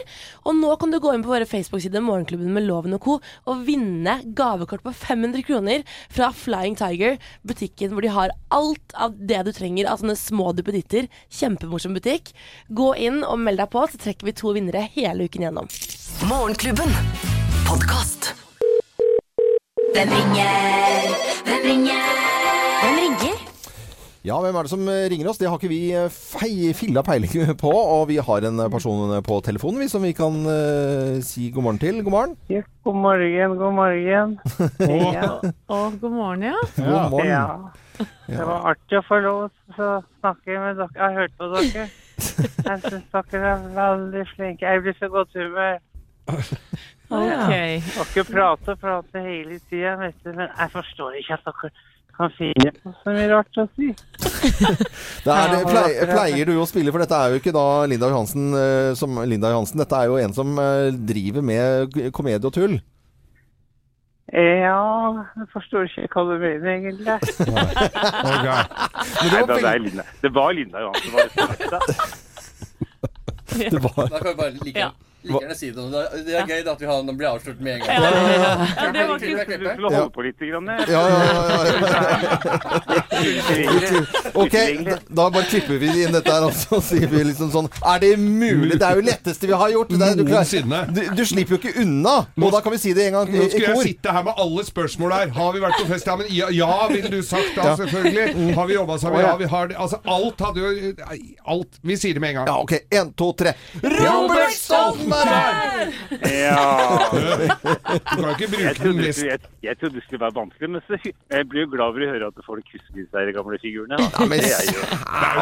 [0.45, 3.17] Og nå kan du gå inn på våre Facebook-sider Morgenklubben med Loven og Co.
[3.47, 9.15] og vinne gavekort på 500 kroner fra Flying Tiger, butikken hvor de har alt av
[9.17, 11.07] det du trenger av sånne små duppeditter.
[11.33, 12.33] Kjempemorsom butikk.
[12.69, 15.71] Gå inn og meld deg på, så trekker vi to vinnere hele uken gjennom.
[16.27, 16.91] Morgenklubben.
[17.67, 18.33] Podcast.
[19.93, 21.13] Hvem ringer?
[21.45, 22.26] Hvem ringer?
[24.27, 25.37] Ja, hvem er det som eh, ringer oss?
[25.39, 27.71] Det har ikke vi eh, fei, filla peiling på.
[27.71, 31.63] Og vi har en eh, person på telefonen vi, som vi kan uh, si god
[31.63, 32.01] morgen til.
[32.03, 32.35] God morgen.
[32.51, 34.35] Ja, God morgen, god morgen.
[35.17, 35.29] Ja.
[35.71, 36.59] Og god morgen, ja.
[36.75, 37.31] God morgen.
[37.31, 38.05] Ja.
[38.27, 39.41] Det var artig å få lov
[39.77, 40.91] til å snakke med dere.
[40.97, 41.87] Jeg har hørt på dere.
[42.17, 44.67] Jeg syns dere er veldig flinke.
[44.67, 45.79] Jeg blir så godt humør.
[46.27, 47.53] Ok.
[47.55, 51.71] Dere prater og prater hele tida, vet du, men jeg forstår ikke at dere
[52.17, 53.87] kan finne på så mye rart å si.
[53.87, 58.09] Det er, det, pleier, pleier du å spille, for dette er jo ikke da Linda
[58.11, 59.81] Johansen eh, som Linda Johansen.
[59.81, 62.77] Dette er jo en som eh, driver med komedie og tull.
[64.33, 67.05] Ja, jeg forstår ikke hva du mener, egentlig.
[67.07, 67.63] Men
[68.27, 68.67] det var
[69.23, 70.03] Nei, det, er Linda.
[70.25, 71.11] det var Linda Johansen.
[71.15, 71.37] Var det?
[73.71, 74.89] Det var Da kan vi bare like, Ja.
[75.27, 75.83] Like gjerne si det.
[76.27, 77.89] Det er gøy at vi har, den blir avslørt med en gang.
[77.89, 78.51] Ja, ja, ja.
[78.77, 80.35] Ja, det var ikke- Du skulle holde på litt.
[80.47, 80.67] Grann.
[80.67, 83.07] Ja, ja, ja, ja.
[84.33, 84.53] Ok,
[84.85, 87.99] da, da bare klipper vi inn dette her, og så sier vi liksom sånn Er
[88.03, 88.77] det mulig?
[88.79, 89.89] Det er jo letteste vi har gjort.
[89.89, 90.23] Det er, du,
[90.93, 92.15] du, du slipper jo ikke unna.
[92.37, 94.33] Og da kan vi si det en gang i, Nå skulle jeg sitte her med
[94.43, 95.27] alle spørsmål her.
[95.37, 96.05] Har vi vært på fest?
[96.07, 98.53] Ja, men ja, ja ville du sagt da, selvfølgelig.
[98.57, 99.21] Har vi jobba sammen?
[99.21, 99.27] Ja.
[99.33, 99.75] Ja, vi har det.
[99.81, 100.93] Altså, alt hadde jo
[101.47, 101.71] Alt.
[101.83, 102.47] Vi sier det med en gang.
[102.51, 102.73] Ja, ok.
[102.93, 103.51] Én, to, tre.
[103.83, 105.16] Robert Stoltenberg!
[106.27, 106.63] Ja.
[107.11, 110.81] Du kan ikke Jeg bruke den mest jeg, jeg trodde det skulle være vanskelig, men
[111.31, 113.99] jeg blir jo glad over å høre at folk husker disse gamle figurene.
[114.01, 114.83] Ja, men- det er jo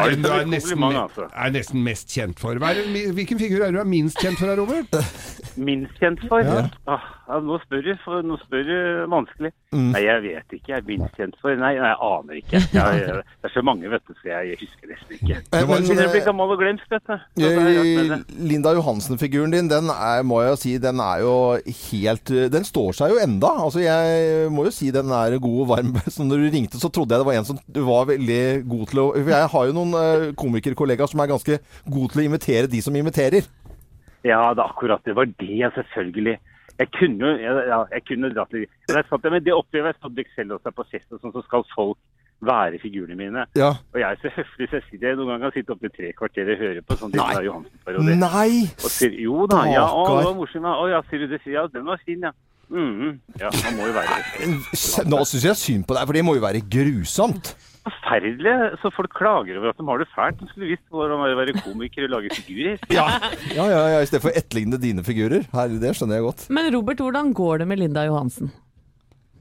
[0.00, 1.28] er den du er er nesten, altså.
[1.34, 2.54] er nesten mest kjent for.
[2.58, 4.98] Hvilken figur er du er minst kjent for, Robert?
[5.56, 6.40] minst kjent for.
[6.44, 6.68] Ja.
[6.86, 8.76] Ah, ja, nå spør du, for, nå spør du
[9.10, 9.50] vanskelig.
[9.74, 9.88] Mm.
[9.90, 10.70] Nei, jeg vet ikke.
[10.70, 11.54] Jeg er minst kjent for.
[11.58, 12.60] Nei, nei jeg aner ikke.
[12.60, 15.40] Jeg, jeg, det er så mange, vet du, så jeg husker nesten ikke.
[15.52, 17.26] Men, men, Jeg blir eh, gammel og glemt, vet du.
[17.42, 18.20] Det.
[18.52, 21.34] Linda Johansen-figuren din, den er, må jeg jo si, den er jo
[21.80, 23.52] helt Den står seg jo enda.
[23.66, 25.94] Altså, jeg må jo si den er god og varm.
[26.16, 29.02] Så når du ringte, så trodde jeg det var en som var veldig god til
[29.02, 31.58] å jeg har jo noen eh, komikerkollegaer som er ganske
[31.90, 33.46] gode til å invitere de som inviterer.
[34.26, 35.14] Ja, det er akkurat det.
[35.16, 36.38] var det, selvfølgelig.
[36.76, 40.20] Jeg kunne jo ja, jeg kunne dratt litt jeg satt, men det opplever jeg sånn
[40.34, 41.98] selv også på fest, og sånn, så skal folk
[42.44, 43.46] være figurene mine.
[43.56, 43.70] Ja.
[43.94, 46.10] Og jeg er så høflig, så jeg sitter noen ganger kan sitte oppe i tre
[46.16, 47.14] kvarter og høre på sånn.
[47.16, 48.16] Linda Johansen-parodi.
[48.20, 48.50] Nei!
[48.76, 50.74] Og sier, jo da, ja, å, det var morsom, ja.
[50.76, 51.40] Å ja, sier du det?
[51.48, 52.34] Ja, den var fin, ja.
[52.66, 53.12] Mhm.
[53.38, 54.16] Ja, han må jo være.
[55.06, 57.54] Nå syns jeg synd på deg, for det må jo være grusomt.
[58.06, 58.54] Forferdelig.
[58.82, 60.38] Så folk klager over at de har det fælt.
[60.40, 62.78] De skulle visst hvordan det er å være komiker og lage figurer.
[62.96, 63.06] Ja,
[63.56, 65.46] ja, ja, ja I stedet for å etterligne dine figurer.
[65.52, 66.46] Her, det skjønner jeg godt.
[66.54, 68.52] Men Robert, hvordan går det med Linda Johansen?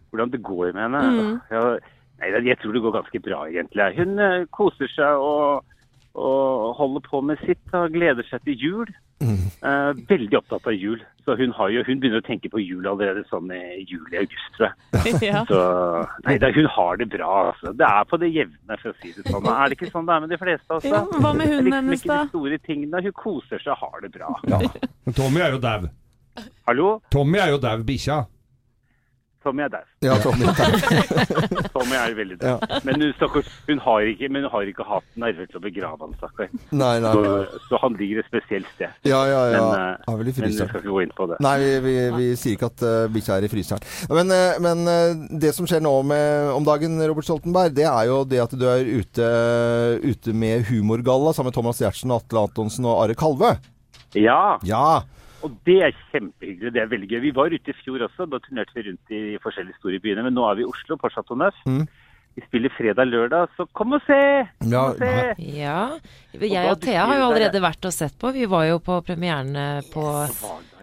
[0.09, 1.03] Hvordan det går med henne?
[1.05, 1.31] Mm.
[1.53, 1.63] Ja,
[2.23, 3.89] nei, jeg tror det går ganske bra, egentlig.
[3.99, 5.65] Hun eh, koser seg og,
[6.17, 8.95] og holder på med sitt og gleder seg til jul.
[9.23, 10.99] Eh, veldig opptatt av jul.
[11.25, 14.67] Så hun, har jo, hun begynner å tenke på jul allerede sånn i juli-august, tror
[14.67, 15.21] jeg.
[15.25, 15.41] Ja.
[15.49, 15.61] Så
[16.27, 17.73] nei, da, hun har det bra, altså.
[17.73, 19.47] Det er på det jevne, for å si det sånn.
[19.49, 20.91] Er det ikke sånn det er med de fleste, altså?
[20.91, 22.19] Ja, hva med hunden liksom hennes, ikke da?
[22.21, 23.03] de store tingene.
[23.07, 24.35] Hun koser seg og har det bra.
[24.51, 24.61] Ja.
[25.17, 25.89] Tommy er jo dau.
[26.67, 26.89] Hallo?
[27.15, 28.21] Tommy er jo dau, bikkja.
[29.45, 29.85] Tommy er der.
[30.05, 30.47] Ja, Tommy.
[31.75, 32.63] Tommy er veldig der.
[32.87, 35.99] Men hun, stakkars, hun, har ikke, men hun har ikke hatt nerver til å begrave
[36.01, 36.49] han, stakkar.
[36.71, 38.95] Så, så han ligger et spesielt sted.
[39.07, 39.61] Ja, ja, ja.
[39.61, 41.39] Men, Er i men vi skal ikke gå inn på det.
[41.45, 43.85] Nei, vi, vi, vi sier ikke at uh, bikkja er i fryseren.
[44.09, 48.23] Men, uh, men det som skjer nå med, om dagen, Robert Stoltenberg, det er jo
[48.27, 49.29] det at du er ute,
[50.05, 53.55] ute med humorgalla sammen med Thomas Giertsen, Atle Antonsen og Are Kalve.
[54.15, 54.57] Ja.
[54.65, 55.03] Ja.
[55.45, 56.73] Og det er kjempehyggelig.
[56.73, 57.19] Det er veldig gøy.
[57.27, 58.25] Vi var ute i fjor også.
[58.31, 60.25] Da turnerte vi rundt i forskjellige store byene.
[60.25, 61.59] Men nå er vi i Oslo, på Chateau Neuf.
[61.69, 61.85] Mm.
[62.35, 64.17] Vi spiller fredag-lørdag, så kom og se!
[64.59, 65.11] Kom Ja, og se!
[65.55, 65.75] Ja.
[66.35, 68.33] Jeg og Thea har jo allerede vært og sett på.
[68.35, 69.53] Vi var jo på premieren
[69.93, 70.03] på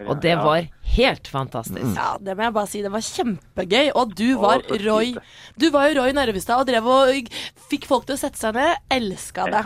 [0.07, 1.93] Og det var helt fantastisk.
[1.93, 2.81] Ja, det må jeg bare si.
[2.81, 3.91] Det var kjempegøy.
[3.93, 5.13] Og du var Roy.
[5.53, 7.31] Du var jo Roy Narvestad og drev og
[7.69, 8.81] fikk folk til å sette seg ned.
[8.97, 9.65] Elska det.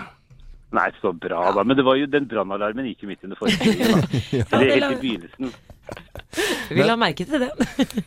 [0.76, 1.64] Nei, så bra, da.
[1.64, 4.02] Men det var jo den brannalarmen gikk jo midt under forestillingen.
[4.02, 4.42] da.
[4.58, 5.54] Eller helt i begynnelsen.
[6.76, 7.48] Vi la merke til det.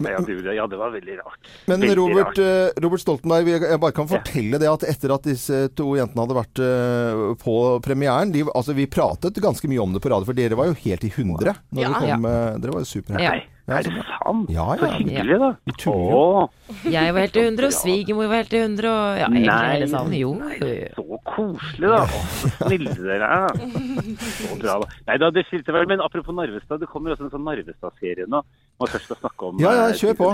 [0.05, 1.49] Ja, det, ja, det var veldig rart.
[1.71, 2.41] Men Veldig Robert, rart.
[2.45, 6.37] eh, Robert Stoltenberg, jeg bare kan fortelle det at etter at disse to jentene hadde
[6.37, 7.55] vært eh, på
[7.87, 10.77] premieren de, altså Vi pratet ganske mye om det på radio, for dere var jo
[10.85, 11.57] helt i hundre.
[11.73, 11.89] Når Ja.
[11.89, 12.37] vi kom, Ja.
[12.53, 13.41] eh, Dere var jo superhappy.
[13.71, 13.77] Ja.
[13.79, 14.49] Er det sant?
[14.51, 14.97] Ja, Så ja.
[14.99, 15.49] hyggelig, da.
[15.69, 16.49] Vi tuller jo.
[16.91, 19.89] Jeg var helt i hundre, og svigermor var helt i hundre, og ja, egentlig hele
[19.93, 20.17] sammen.
[20.19, 20.89] Jo, jo, jo.
[20.97, 22.01] så koselig, da.
[22.41, 23.63] Så snille dere er.
[24.41, 24.91] Så bra, da.
[25.07, 25.87] Nei da, det skilte vel.
[25.93, 28.43] Men apropos Narvestad, det kommer også en sånn Narvestad-serie nå.
[28.81, 30.33] Må først skal snakke om Ja, ja, eh, kjør på.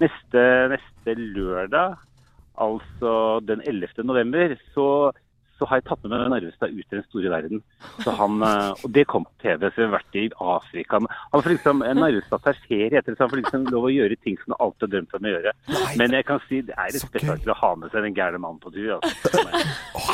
[0.00, 0.40] Neste,
[0.72, 1.98] neste lørdag,
[2.64, 3.12] altså
[3.46, 4.02] den 11.
[4.08, 4.86] november, så
[5.58, 7.62] så har jeg tatt med meg Narvestad ut i den store verden.
[8.02, 11.00] Så han, eh, og det kom på TV, så vi har vært i Afrika.
[11.32, 14.38] Han får liksom, Narvestad tar ferie etter så han får liksom lov å gjøre ting
[14.42, 15.54] som han alltid har drømt om å gjøre.
[16.00, 18.62] Men jeg kan si det er et spesielt å ha med seg den gærne mannen
[18.62, 18.96] på tur.
[18.98, 19.44] Altså.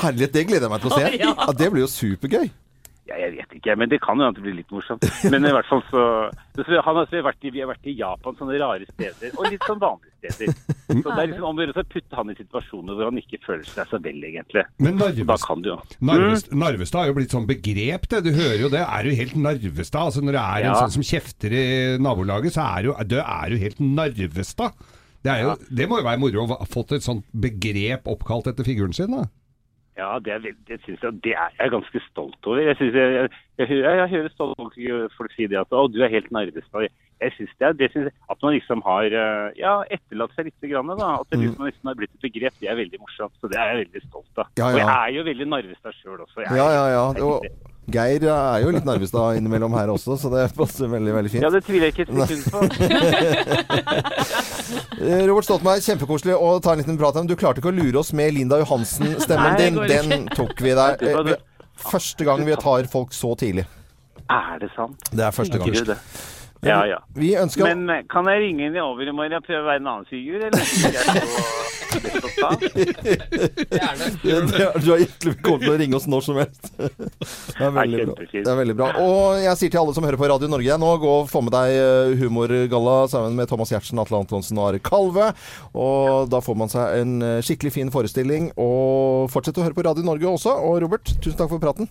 [0.00, 1.06] Herlighet, det gleder jeg meg til å se.
[1.20, 2.50] Ja, det blir jo supergøy.
[3.10, 5.02] Ja, jeg vet ikke, men det kan jo hende det blir litt morsomt.
[5.32, 6.02] Men i hvert fall så,
[6.54, 9.48] så han, vi, har vært i, vi har vært i Japan, sånne rare steder, og
[9.50, 10.60] litt sånn vanlige steder.
[10.90, 13.40] Så det er liksom om å gjøre å putte han i situasjoner hvor han ikke
[13.42, 14.62] føler seg så vel, egentlig.
[14.78, 15.76] Men Narvestad, du jo.
[16.06, 18.22] Narvestad, Narvestad er jo blitt sånn begrep, det.
[18.28, 18.84] Du hører jo det.
[18.84, 20.12] Er du helt Narvestad?
[20.12, 21.66] Altså Når det er en sånn som kjefter i
[22.02, 24.78] nabolaget, så er du, du er jo helt Narvestad.
[25.20, 28.64] Det, jo, det må jo være moro å ha fått et sånt begrep oppkalt etter
[28.64, 29.26] figuren sin, da.
[29.98, 32.58] Ja, det er det synes jeg, det er jeg ganske stolt over.
[32.62, 33.12] Jeg, synes jeg,
[33.58, 36.86] jeg, jeg, hører- stolte folk, si det at å, du er helt Narvestad.
[37.20, 40.56] Jeg synes det, det synes At man liksom har eh, ja, etterlatt seg litt.
[40.70, 41.10] Grann, da.
[41.20, 43.34] At det liksom, liksom har blitt et begrep, det er veldig morsomt.
[43.42, 44.46] Så det er jeg veldig stolt av.
[44.56, 46.46] Ja, Og jeg er jo veldig Narvestad sjøl også.
[46.46, 47.04] Ja, ja, ja.
[47.94, 51.44] Geir er jo litt nervøs da innimellom her også, så det passer veldig, veldig fint.
[51.44, 52.58] Ja, det tviler jeg ikke et sekund på.
[55.00, 57.26] Eh, Robert Stoltenberg, kjempekoselig å ta en liten prat om.
[57.26, 59.78] Du klarte ikke å lure oss med Linda Johansen-stemmen din.
[59.88, 61.00] Den tok vi der.
[61.00, 61.34] Eh,
[61.80, 63.64] Første gang vi tar folk så tidlig.
[64.30, 65.00] Er det sant?
[65.10, 65.96] Det er første gang.
[66.66, 66.98] Ja, ja.
[67.16, 69.68] Vi ønsker Men eh, kan jeg ringe inn i over i morgen og prøve å
[69.70, 70.60] være en annen figur, eller?
[70.60, 71.24] Gjerne.
[74.20, 76.70] Du er hjertelig velkommen til å ringe oss når som helst.
[76.76, 78.26] Det er veldig bra.
[78.30, 78.90] Det er veldig bra.
[79.02, 81.54] Og jeg sier til alle som hører på Radio Norge nå, gå og få med
[81.54, 85.32] deg eh, humorgalla sammen med Thomas Giertsen, Atle Antonsen og Are Kalve.
[85.74, 88.52] Og da får man seg en eh, skikkelig fin forestilling.
[88.60, 90.56] Og fortsett å høre på Radio Norge også.
[90.68, 91.90] Og Robert, tusen takk for praten.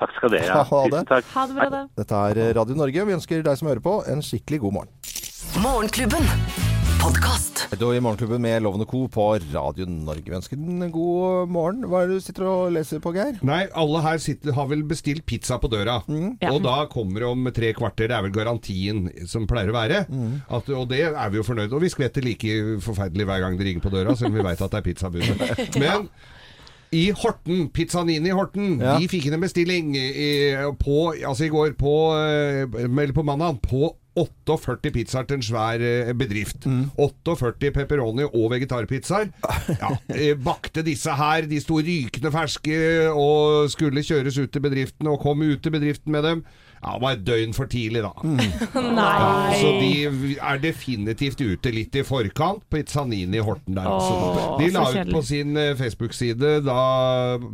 [0.00, 0.64] Takk skal dere ha.
[0.70, 1.02] Ha det.
[1.02, 1.30] Tusen takk.
[1.34, 1.84] Ha det bra, da.
[2.00, 3.06] Dette er Radio Norge.
[3.10, 4.94] Vi ønsker deg som hører på, en skikkelig god morgen.
[5.60, 6.24] Morgenklubben.
[7.00, 7.62] Podcast.
[7.80, 9.02] Du er i Morgenklubben med Lovende Co.
[9.12, 10.24] på Radio Norge.
[10.26, 11.84] Vi ønsker en god morgen.
[11.88, 13.38] Hva er det du sitter og leser på, Geir?
[13.46, 15.98] Nei, alle her sitter, har vel bestilt pizza på døra.
[16.08, 16.50] Ja.
[16.52, 18.08] Og da kommer det om tre kvarter.
[18.10, 20.02] Det er vel garantien som pleier å være.
[20.48, 23.68] At, og det er vi jo fornøyd Og vi skvetter like forferdelig hver gang det
[23.68, 25.24] ringer på døra, selv om vi veit at det er pizzabud.
[25.84, 26.08] Men
[26.96, 30.30] i Horten, Pizzanini i Horten, de fikk inn en bestilling i,
[30.80, 35.82] på, altså i går på, eh, eller på mandag på 48 pizzaer til en svær
[36.18, 36.64] bedrift.
[36.66, 36.90] bedrift.
[36.98, 39.30] 48 pepperoni og vegetarpizzaer.
[39.70, 41.46] Ja, eh, bakte disse her.
[41.50, 42.80] De sto rykende ferske
[43.12, 46.44] og skulle kjøres ut til bedriften, og kom ut til bedriften med dem.
[46.80, 48.10] Ja, var et døgn for tidlig, da.
[49.00, 52.62] Ja, så de er definitivt ute litt i forkant.
[52.72, 53.84] Pizzanini i Horten der.
[53.90, 54.54] Åh.
[54.60, 56.78] De la ut på sin eh, Facebook-side da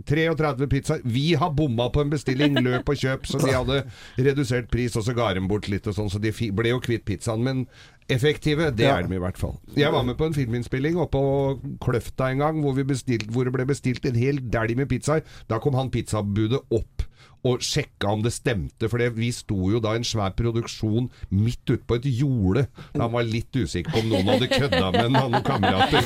[0.06, 1.02] 33 pizzaer.
[1.04, 3.80] Vi har bomma på en bestilling, løp og kjøp, så de hadde
[4.28, 7.04] redusert pris, og så ga dem bort litt og sånn, så de ble jo kvitt
[7.08, 7.42] pizzaen.
[7.46, 7.64] Men
[8.12, 8.98] effektive, det Ja.
[9.00, 9.56] er de i hvert fall.
[9.74, 13.44] Jeg var med på en filminnspilling oppe på Kløfta en gang, hvor, vi bestilt, hvor
[13.48, 15.26] det ble bestilt en hel dælj med pizzaer.
[15.50, 17.02] Da kom han pizzabudet opp
[17.46, 21.08] og sjekka om det stemte, for det, vi sto jo da i en svær produksjon
[21.34, 22.66] midt ute på et jorde.
[22.94, 26.02] Da han var litt usikker på om noen hadde kødda med han, noen kamerater.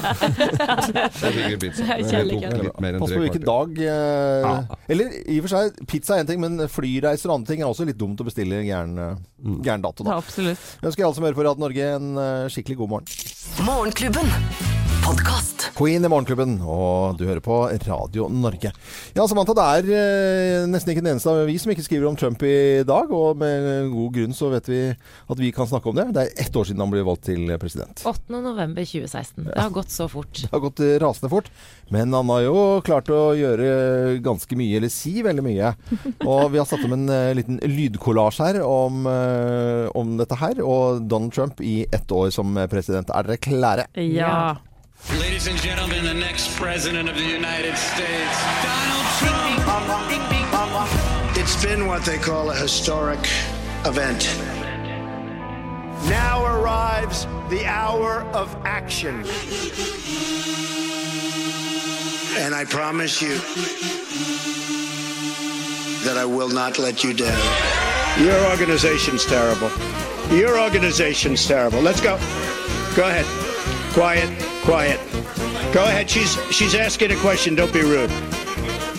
[1.21, 6.25] Det er enn Pass på hvilken dag eh, Eller i og for seg, pizza er
[6.25, 9.57] én ting, men flyreiser og andre ting er også litt dumt å bestille gæren, eh,
[9.65, 10.07] gæren dato.
[10.07, 10.19] Da.
[10.21, 10.77] Absolutt.
[10.81, 13.19] Jeg ønsker alle som hører på Radio Norge en eh, skikkelig god morgen.
[13.67, 14.80] Morgenklubben.
[15.11, 15.65] Podkast.
[15.75, 18.71] Queen i Morgenklubben, og du hører på Radio Norge.
[19.17, 22.19] Ja, Samantha, det er eh, nesten ikke den eneste av vi som ikke skriver om
[22.21, 25.99] Trump i dag, og med god grunn så vet vi at vi kan snakke om
[25.99, 26.05] det.
[26.15, 28.05] Det er ett år siden han ble valgt til president.
[28.07, 28.37] 8.
[28.37, 29.49] november 2016.
[29.49, 30.45] Det har gått så fort.
[30.45, 31.51] Det har gått eh, rasende fort,
[31.91, 35.75] men han har jo klart å gjøre ganske mye, eller si veldig mye.
[36.23, 41.03] Og vi har satt om en eh, liten lydkollasj her om, om dette her, og
[41.11, 43.11] Donald Trump i ett år som president.
[43.11, 43.91] Er dere klare?
[43.99, 44.61] Ja.
[45.09, 49.41] Ladies and gentlemen, the next president of the United States, Donald Trump.
[51.37, 53.19] It's been what they call a historic
[53.87, 54.37] event.
[56.09, 59.25] Now arrives the hour of action.
[62.39, 63.39] And I promise you
[66.05, 67.41] that I will not let you down.
[68.23, 69.71] Your organization's terrible.
[70.31, 71.81] Your organization's terrible.
[71.81, 72.17] Let's go.
[72.95, 73.50] Go ahead.
[73.93, 74.31] Quiet,
[74.63, 75.01] quiet.
[75.73, 76.09] Go ahead.
[76.09, 77.55] She's she's asking a question.
[77.55, 78.11] Don't be rude.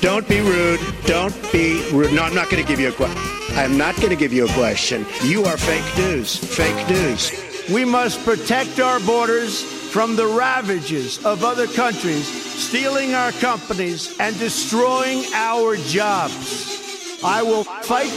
[0.02, 0.80] Don't be rude.
[1.06, 2.14] Don't be rude.
[2.14, 3.22] No, I'm not going to give you a question.
[3.58, 5.06] I'm not going to give you a question.
[5.24, 6.36] You are fake news.
[6.36, 7.32] Fake news.
[7.72, 14.38] We must protect our borders from the ravages of other countries stealing our companies and
[14.40, 17.20] destroying our jobs.
[17.24, 18.10] I will fight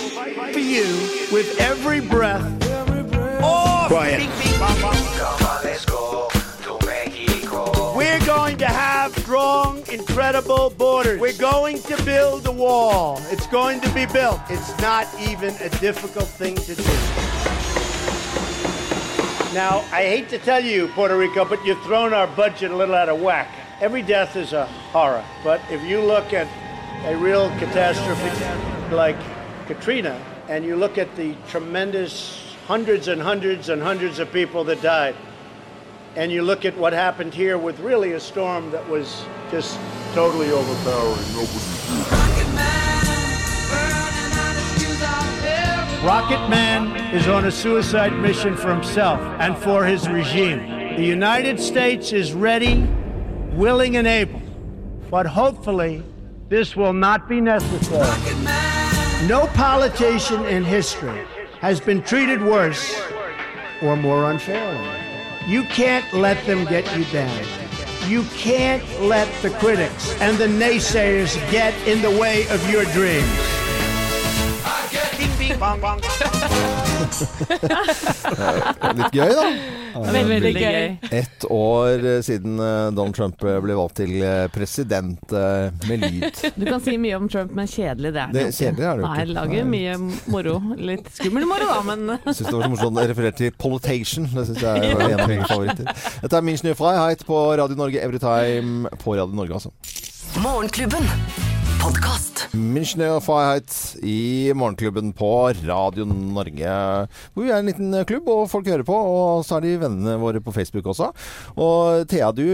[0.53, 0.85] for you
[1.33, 2.43] with every breath.
[3.89, 4.21] Quiet.
[4.21, 5.04] We're going to
[10.25, 11.21] incredible borders.
[11.21, 13.21] We're going to build a wall.
[13.25, 14.41] It's going to be built.
[14.49, 16.83] It's not even a difficult thing to do.
[19.53, 22.95] Now, I hate to tell you, Puerto Rico, but you've thrown our budget a little
[22.95, 23.55] out of whack.
[23.83, 26.49] Every death is a horror, but if you look at
[27.05, 29.19] a real catastrophe like
[29.67, 34.81] Katrina, and you look at the tremendous hundreds and hundreds and hundreds of people that
[34.81, 35.15] died,
[36.17, 39.79] and you look at what happened here with really a storm that was just
[40.15, 41.27] totally overpowering.
[41.33, 41.75] Nobody.
[46.07, 50.97] Rocket Man is on a suicide mission for himself and for his regime.
[50.97, 52.87] The United States is ready,
[53.53, 54.43] willing, and able,
[55.11, 56.03] but hopefully
[56.51, 58.35] this will not be necessary.
[59.27, 61.25] No politician in history
[61.61, 63.01] has been treated worse
[63.83, 65.04] or more unfairly.
[65.47, 67.45] You can't let them get you down.
[68.09, 73.29] You can't let the critics and the naysayers get in the way of your dreams.
[78.99, 79.45] Litt gøy, da.
[79.95, 80.87] Veldig, veldig gøy.
[81.15, 86.41] Ett år siden eh, Donald Trump ble valgt til eh, president eh, med lyd.
[86.59, 89.13] Du kan si mye om Trump, men kjedelig det er Det- kjedelig er det jo
[89.13, 89.71] Nei, lager Nei.
[89.71, 89.95] mye
[90.35, 90.57] moro.
[90.91, 94.27] Litt skummel moro, da, men syns det var så morsomt å referere til Politation.
[94.35, 95.87] Det synes jeg er en av mine favoritter.
[96.25, 99.71] Dette er Minch New Freiheit på Radio Norge Everytime på Radio Norge, altså.
[100.43, 101.07] Morgenklubben.
[101.79, 102.34] Podkast.
[102.55, 103.73] Og Freiheit
[104.07, 105.29] i Morgenklubben på
[105.67, 106.75] Radio Norge.
[107.35, 108.95] Hvor vi er en liten klubb, og folk hører på.
[108.95, 111.09] Og så er de vennene våre på Facebook også.
[111.59, 112.45] Og Thea, du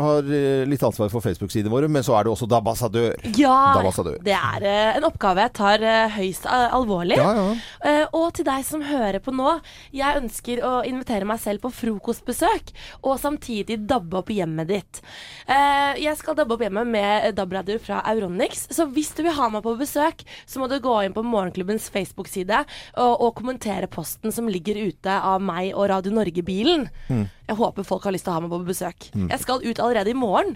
[0.00, 3.18] har eh, litt ansvar for Facebook-sidene våre, men så er du også dabassadør.
[3.36, 4.16] Ja, Dabassadør.
[4.24, 7.20] det er eh, en oppgave jeg tar eh, høyst alvorlig.
[7.20, 8.08] Ja, ja.
[8.16, 9.58] Og til deg som hører på nå,
[9.92, 12.72] jeg ønsker å invitere meg selv på frokostbesøk,
[13.04, 15.04] og samtidig dabbe opp hjemmet ditt.
[15.50, 19.64] Jeg skal dabbe opp hjemmet med DAB-radio fra Euronix, så hvis du vil ha meg
[19.66, 22.62] på besøk, så må du gå inn på Morgenklubbens Facebook-side
[23.00, 26.88] og, og kommentere posten som ligger ute av meg og Radio Norge-bilen.
[27.10, 27.26] Mm.
[27.50, 29.08] Jeg håper folk har lyst til å ha meg på besøk.
[29.10, 29.24] Mm.
[29.32, 30.52] Jeg skal ut allerede i morgen.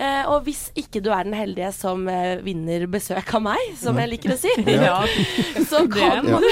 [0.00, 3.98] Eh, og hvis ikke du er den heldige som eh, vinner besøk av meg, som
[4.00, 5.02] jeg liker å si, Ja.
[5.70, 6.48] så kan må du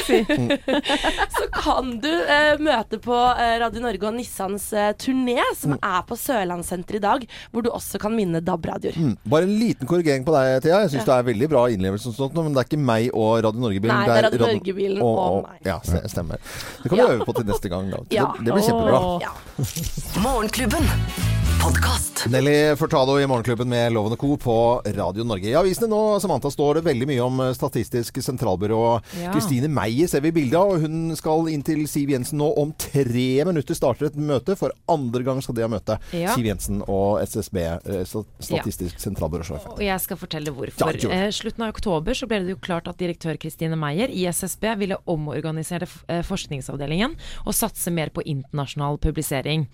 [1.36, 6.02] så kan du eh, møte på eh, Radio Norge og Nissans eh, turné, som er
[6.08, 8.96] på Sørlandssenteret i dag, hvor du også kan vinne DAB-radioer.
[9.00, 9.14] Mm.
[9.32, 10.82] Bare en liten korrigering på deg, Thea.
[10.84, 11.08] Jeg syns Ja.
[11.14, 13.94] det er veldig bra innlevelse, og sånt, men det er ikke meg og Radio Norge-bilen.
[13.94, 15.62] Nei, det er Radio Norge-bilen og meg.
[15.64, 15.78] Ja,
[16.10, 16.42] stemmer.
[16.82, 17.08] Det kan vi Ja.
[17.14, 17.90] øve på til neste gang.
[17.90, 18.02] Da.
[18.10, 18.32] Ja.
[18.36, 19.00] Det, det blir kjempebra.
[19.22, 20.20] Ja.
[20.26, 21.35] Morgenklubben.
[21.66, 22.26] Podkast.
[22.30, 24.36] Nelly Furtado i Morgenklubben med Lovende Co.
[24.36, 25.48] på Radio Norge.
[25.50, 28.82] I avisene nå Samantha, står det veldig mye om eh, Statistisk sentralbyrå.
[29.22, 29.32] Ja.
[29.34, 33.44] Kristine Meyer ser vi bilde av, hun skal inn til Siv Jensen nå om tre
[33.48, 33.78] minutter.
[33.78, 34.54] Starter et møte.
[34.58, 35.96] For andre gang skal de ha møte.
[36.14, 36.36] Ja.
[36.36, 39.02] Siv Jensen og SSB, eh, Statistisk ja.
[39.08, 39.66] sentralbyråsjef.
[39.74, 40.98] Og jeg skal fortelle hvorfor.
[41.02, 44.28] Ja, eh, slutten av oktober så ble det jo klart at direktør Kristine Meyer i
[44.30, 45.90] SSB ville omorganisere
[46.26, 49.66] forskningsavdelingen og satse mer på internasjonal publisering.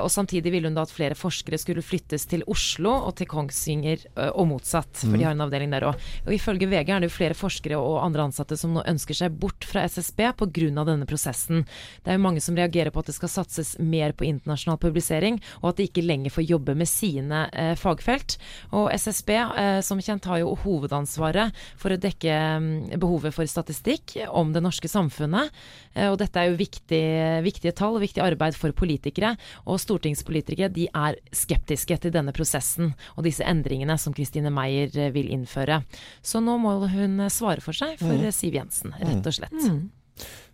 [0.00, 4.06] Og samtidig ville hun da at flere forskere skulle flyttes til Oslo og til Kongsvinger
[4.16, 5.18] eh, og motsatt, for Mm.
[5.18, 5.94] de har en avdeling der òg.
[6.26, 9.38] Og ifølge VG er det jo flere forskere og andre ansatte som nå ønsker seg
[9.38, 10.84] bort fra SSB pga.
[10.84, 11.64] denne prosessen.
[12.02, 15.40] Det er jo mange som reagerer på at det skal satses mer på internasjonal publisering,
[15.62, 18.38] og at de ikke lenger får jobbe med sine eh, fagfelt.
[18.72, 24.16] Og SSB, eh, som kjent, har jo hovedansvaret for å dekke mm, behovet for statistikk
[24.30, 25.50] om det norske samfunnet.
[25.96, 27.02] Eh, og dette er jo viktig,
[27.46, 29.34] viktige tall og viktig arbeid for politikere.
[29.64, 35.12] Og stortingspolitikere de er skeptiske til denne prosessen og disse endringene som Kristine Meyer eh,
[35.14, 35.82] vil innføre.
[36.22, 38.32] Så nå må hun eh, svare for seg for Mm.
[38.32, 39.54] Siv Jensen, rett og slett.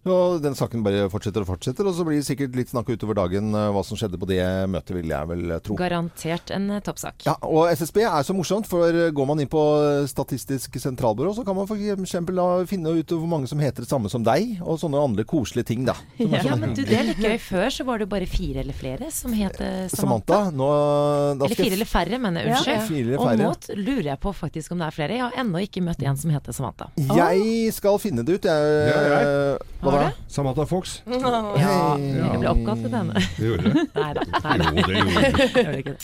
[0.03, 3.15] Og den saken bare fortsetter og fortsetter, og så blir det sikkert litt snakk utover
[3.21, 5.77] dagen eh, hva som skjedde på det møtet, vil jeg vel eh, tro.
[5.79, 7.23] Garantert en eh, toppsak.
[7.29, 9.63] Ja, og SSB er så morsomt, for går man inn på
[10.11, 12.17] Statistisk sentralbyrå, så kan man f.eks.
[12.73, 15.87] finne ut hvor mange som heter det samme som deg, og sånne andre koselige ting,
[15.87, 15.95] da.
[16.33, 16.51] Ja, sånn.
[16.51, 17.39] Ja, men du, det er litt gøy.
[17.43, 19.59] Før så var det bare fire eller flere som het
[19.93, 20.41] Samantha, Samantha.
[20.57, 20.69] nå
[21.37, 22.57] Eller fire eller færre, mener jeg.
[22.57, 22.75] Unnskyld.
[22.75, 22.83] ja.
[22.89, 25.19] Fire eller Og nå lurer jeg på faktisk om det er flere.
[25.21, 26.91] Jeg har ennå ikke møtt en som heter Samantha.
[26.99, 28.73] Jeg skal finne det ut, jeg.
[28.91, 30.13] Ja, har da?
[30.29, 31.03] Samantha Fox.
[31.63, 33.27] Ja, jeg ble oppkalt til henne.
[33.37, 33.87] Det gjorde det.
[34.01, 34.23] Nei da.
[34.23, 35.51] Jo, det gjorde det.
[35.55, 35.97] Det det.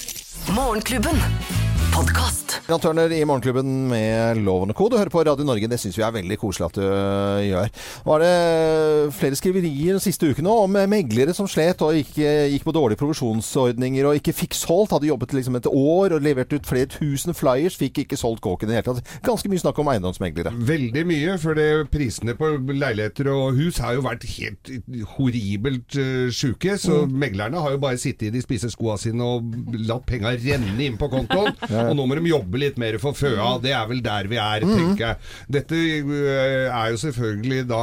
[0.56, 1.67] Morgenklubben.
[1.94, 2.54] Podkast.
[2.68, 4.86] Jan Turner i Morgenklubben med Loven og Co.
[4.92, 5.68] Du hører på Radio Norge.
[5.70, 7.70] Det syns vi er veldig koselig at du øh, gjør.
[8.04, 12.12] Var det flere skriverier den siste uken nå om meglere som slet og gikk,
[12.52, 14.92] gikk på dårlige provisjonsordninger og ikke fikk solgt?
[14.94, 18.68] Hadde jobbet liksom et år og levert ut flere tusen flyers, fikk ikke solgt kåken
[18.68, 19.14] i det hele tatt.
[19.26, 20.52] Ganske mye snakk om eiendomsmeglere.
[20.68, 24.72] Veldig mye, for det, prisene på leiligheter og hus har jo vært helt
[25.16, 26.76] horribelt uh, sjuke.
[26.78, 27.12] Så Mm.
[27.22, 29.52] meglerne har jo bare sittet i de spisse skoa sine og
[29.86, 31.54] latt penga renne inn på kontoen.
[31.86, 33.60] Og nå må de jobbe litt mer for føa.
[33.62, 34.74] Det er vel der vi er, Mm.
[34.78, 35.16] tenker jeg.
[35.50, 37.82] Dette øh, er jo selvfølgelig da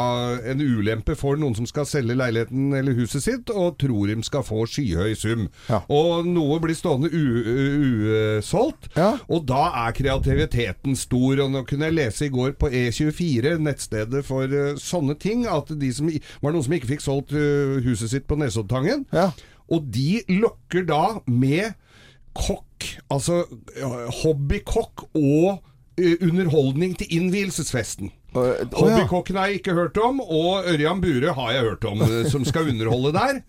[0.52, 4.44] en ulempe for noen som skal selge leiligheten eller huset sitt, og tror de skal
[4.44, 5.48] få skyhøy sum.
[5.90, 7.10] Og noe blir stående
[8.40, 8.90] usolgt,
[9.30, 11.40] og da er kreativiteten stor.
[11.46, 15.72] Og nå kunne jeg lese i går på E24, nettstedet for øh, sånne ting, at
[15.80, 16.10] de som
[16.44, 19.06] var noen som ikke fikk solgt øh, huset sitt på Nesoddtangen.
[19.72, 21.74] Og de lokker da med
[22.36, 22.65] kokk,
[23.10, 23.44] altså
[23.78, 25.64] øh, hobbykokk og
[25.98, 28.12] øh, underholdning til innvielsesfesten.
[28.74, 32.46] Hobbykokken har jeg ikke hørt om, og Ørjan Bure har jeg hørt om, øh, som
[32.46, 33.40] skal underholde der.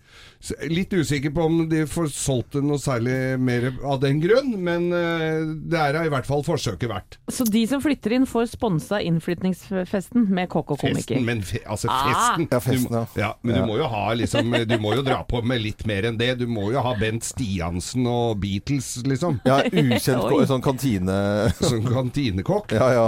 [0.69, 4.87] Litt usikker på om de får solgt det noe særlig mer av den grunn, men
[4.95, 7.17] øh, det er i hvert fall forsøket verdt.
[7.31, 11.17] Så de som flytter inn, får sponsa innflytningsfesten med kokk og komiker?
[11.17, 12.35] Festen, men fe, altså Ah.
[12.37, 13.05] festen, Ja, du, ja.
[13.27, 13.61] ja, Men Ja.
[13.61, 16.37] du må jo ha liksom Du må jo dra på med litt mer enn det.
[16.39, 19.39] Du må jo ha Bent Stiansen og Beatles, liksom.
[19.45, 21.17] Ja, ukjent sånn kantine...
[21.61, 22.71] Sånn kantinekokk.
[22.77, 23.07] Ja, ja.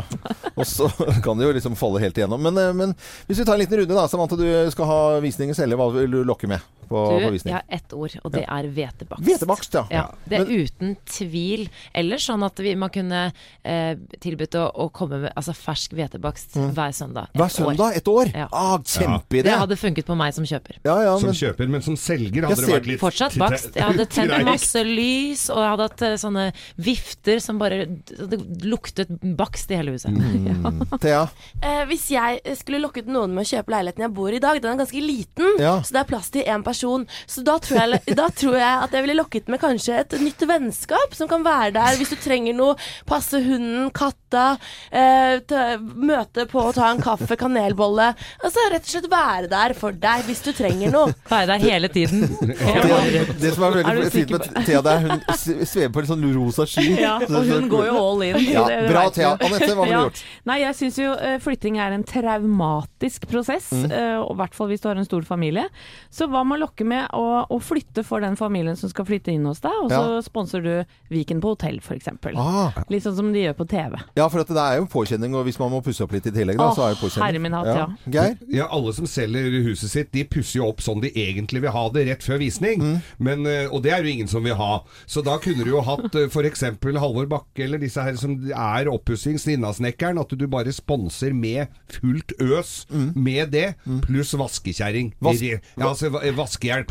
[0.56, 0.90] Og så
[1.24, 2.42] kan det jo liksom falle helt igjennom.
[2.42, 2.96] Men, eh, men
[3.28, 4.08] hvis vi tar en liten runde, da.
[4.12, 5.78] Samantha, du skal ha visninger selv.
[5.80, 6.60] Hva vil du lokke med
[6.90, 7.54] på, på Du, visning?
[7.54, 9.26] jeg har ett ord, og det er hvetebakst.
[9.28, 9.84] Hvetebakst, ja.
[9.94, 10.04] ja.
[10.26, 11.68] Det er uten tvil.
[11.94, 13.22] Eller sånn at vi, man kunne
[13.64, 16.72] eh, tilbudt å, å komme med altså, fersk hvetebakst Mm.
[16.74, 17.28] hver søndag.
[17.38, 17.54] Hver år.
[17.54, 17.96] søndag?
[18.00, 18.32] Et år?
[18.34, 18.48] Ja.
[18.52, 19.44] Ah, kjempeidé!
[19.46, 20.80] Det hadde funket på meg som kjøper.
[21.22, 23.76] som kjøper, men som selger hadde Jeg det vært litt Fortsatt bakst.
[23.78, 26.48] Jeg hadde tent masse lys, og jeg hadde hatt eh, sånne
[26.82, 30.10] vifter som bare Det luktet bakst i hele huset.
[30.12, 30.82] Mm.
[31.04, 31.28] Thea?
[31.62, 34.62] Eh, hvis jeg skulle lokket noen med å kjøpe leiligheten jeg bor i i dag,
[34.64, 35.82] den er ganske liten, Ja.
[35.84, 37.06] så det er plass til én person.
[37.30, 40.44] Så da tror, jeg, da tror jeg at jeg ville lokket med kanskje et nytt
[40.50, 42.76] vennskap som kan være der hvis du trenger noe.
[43.10, 44.58] Passe hunden, katta,
[44.92, 45.40] eh,
[45.80, 48.12] møte på å ta en kaffe, kanelbolle.
[48.44, 51.14] Altså rett og slett være der for deg hvis du trenger noe.
[51.30, 52.28] Være der hele tiden.
[52.60, 55.24] Thea, det som er veldig er fint med Thea, det er hun
[55.66, 56.88] svever på en sånn rosa sky.
[57.00, 58.38] Ja, og hun går jo all in.
[58.52, 59.30] Ja, det- det bra, Thea.
[59.40, 60.22] Anette, hva ville du gjort?
[60.50, 63.92] Nei, jeg syns jo eh, flytting er en traumatisk prosess, Mm.
[63.92, 65.68] eh, og i hvert fall hvis du har en stor familie.
[66.12, 69.32] Så hva med å lokke med å, å flytte for den familien som skal flytte
[69.34, 70.22] inn hos deg, og så Ja.
[70.26, 72.08] sponser du Viken på hotell, f.eks.
[72.36, 72.72] Ah.
[72.90, 73.98] Litt sånn som de gjør på TV.
[74.18, 76.28] Ja, for at det er jo en påkjenning, og hvis man må pusse opp litt
[76.28, 77.26] i tillegg, da, oh, så er det påkjenning.
[77.26, 77.88] herre min hatt, ja.
[78.10, 78.38] Geir?
[78.50, 81.86] Ja, alle som selger huset sitt, de pusser jo opp sånn de egentlig vil ha
[81.90, 82.80] det rett før visning.
[82.82, 83.02] Mm.
[83.20, 84.84] Men, eh, og det er jo ingen som vil ha.
[85.08, 86.64] Så da kunne du jo hatt f.eks.
[87.00, 92.34] Halvor Bakke eller disse her som er oppussing, Sninnasnekkeren, at du bare sponser med fullt
[92.40, 92.86] øs
[93.16, 93.76] med det,
[94.06, 95.14] pluss vaskekjerring.
[95.20, 95.26] Mm.
[95.26, 96.24] Vas- ja, altså va-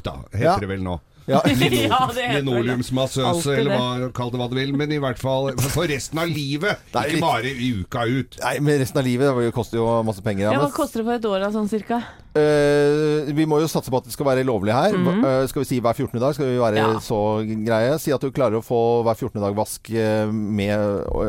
[0.05, 0.57] da, heter Ja.
[0.61, 1.01] det vel nå.
[1.29, 1.43] Ja.
[2.39, 4.73] Linoleumsmassøse, eller hva, kall det hva du vil.
[4.77, 8.07] Men i hvert fall for resten av livet, Det er ikke litt- bare i uka
[8.09, 8.39] ut.
[8.45, 10.49] Nei, men resten av livet det koster jo masse penger.
[10.49, 12.01] Ja, Ja, hva koster det for et år da, sånn cirka?
[12.39, 14.95] Uh, vi må jo satse på at det skal være lovlig her.
[14.95, 15.25] Mm -hmm.
[15.43, 16.21] uh, skal vi si hver 14.
[16.21, 16.35] dag?
[16.35, 17.01] Skal vi være Ja.
[17.01, 17.99] så greie?
[17.99, 19.41] Si at du klarer å få hver 14.
[19.41, 20.79] dag vask eh, med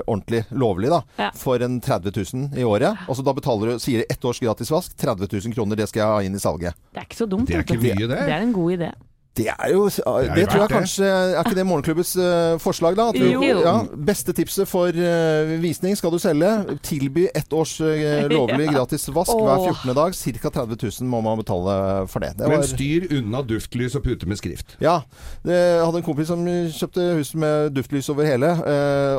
[0.08, 1.02] ordentlig lovlig, da.
[1.18, 1.32] Ja.
[1.34, 2.98] For en 30 000 i året.
[3.08, 4.94] Og så da betaler du, sier ett års gratis vask.
[4.98, 6.74] 30 000 kroner, det skal jeg ha inn i salget.
[6.94, 7.48] Det er ikke så dumt.
[7.48, 8.20] Det er ikke mye, det.
[8.28, 8.92] Det er en god idé.
[9.40, 10.04] Det er jo Det,
[10.44, 13.08] er tror jeg kanskje Er ikke det Morgenklubbens eh, forslag, da?
[13.14, 13.74] At vi- Ja,
[14.10, 16.50] beste tipset for eh, visning skal du selge.
[16.86, 19.96] Tilby ett års eh, lovlig gratis vask hver 14.
[19.96, 20.14] dag.
[20.20, 20.50] Ca.
[20.60, 21.76] 30 000 må man betale
[22.12, 22.34] for det.
[22.38, 24.76] det Men styr unna duftlys og pute med skrift.
[24.84, 25.00] ja.
[25.48, 28.50] Jeg hadde en kompis som kjøpte hus med duftlys over hele,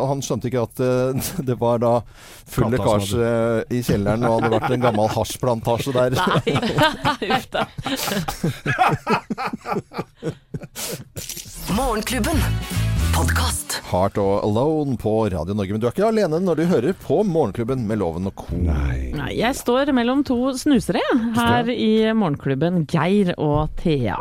[0.00, 0.82] og han skjønte ikke at
[1.48, 1.92] det var da
[2.50, 3.30] full lekkasje
[3.72, 6.10] i kjelleren og hadde vært en gammel hasjplantasje der.
[6.20, 6.54] Nei,
[7.30, 7.66] uff da.
[11.68, 12.42] Morgenklubben.
[13.14, 13.76] Podkast.
[13.90, 15.74] Heart og Alone på Radio Norge.
[15.74, 18.58] Men du er ikke alene når du hører på Morgenklubben med Loven og Co.
[18.62, 21.02] Nei, jeg står mellom to snusere
[21.36, 24.18] her i morgenklubben, Geir og Thea.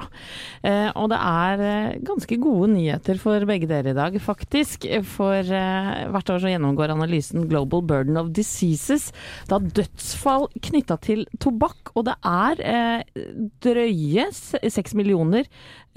[0.66, 4.88] Eh, og det er eh, ganske gode nyheter for begge dere i dag, faktisk.
[5.12, 9.12] For eh, hvert år så gjennomgår analysen Global Burden of Diseases
[9.52, 11.94] da dødsfall knytta til tobakk.
[11.94, 13.22] Og det er eh,
[13.66, 15.46] drøye seks millioner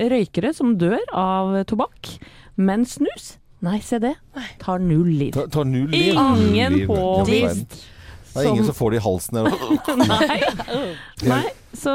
[0.01, 2.16] røykere som dør av tobakk.
[2.57, 4.14] Men snus, nei se det,
[4.61, 5.32] tar null liv.
[5.32, 6.12] Ta, tar null liv.
[6.18, 7.76] Ingen påvist
[8.34, 9.34] Det er ingen som får det i halsen.
[10.09, 10.40] Nei.
[11.28, 11.42] Nei.
[11.72, 11.92] Så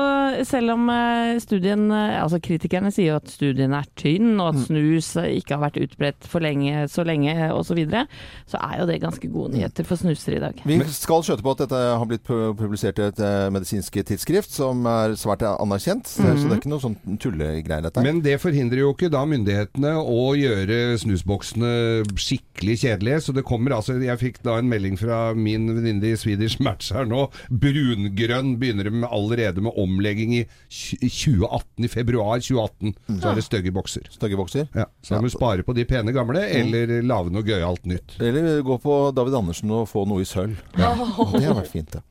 [0.47, 4.63] selv om eh, studien eh, Altså kritikerne sier jo at studien er tynn, og at
[4.65, 8.05] snus eh, ikke har vært utbredt for lenge, så lenge osv., så, videre,
[8.47, 10.61] så er jo det ganske gode nyheter for snusere i dag.
[10.65, 13.19] Vi skal skjøte på at dette har blitt publisert i et
[13.51, 16.07] medisinsk tidsskrift som er svært anerkjent.
[16.07, 18.05] Så, så det er ikke noe sånn tullegreier, dette.
[18.05, 21.73] Men det forhindrer jo ikke da myndighetene å gjøre snusboksene
[22.15, 23.19] skikkelig kjedelige.
[23.27, 26.93] Så det kommer altså Jeg fikk da en melding fra min venninne i Swedish Match
[26.95, 27.27] her nå.
[27.51, 32.95] Brungrønn begynner de allerede med med omlegging i 2018, i februar 2018.
[33.21, 34.07] Så er det stygge bokser.
[34.13, 34.67] Stygge bokser?
[34.75, 38.17] Ja, så da må du spare på de pene gamle, eller lage noe gøyalt nytt.
[38.23, 40.57] Eller gå på David Andersen og få noe i sølv.
[40.77, 42.03] Det har vært fint, det.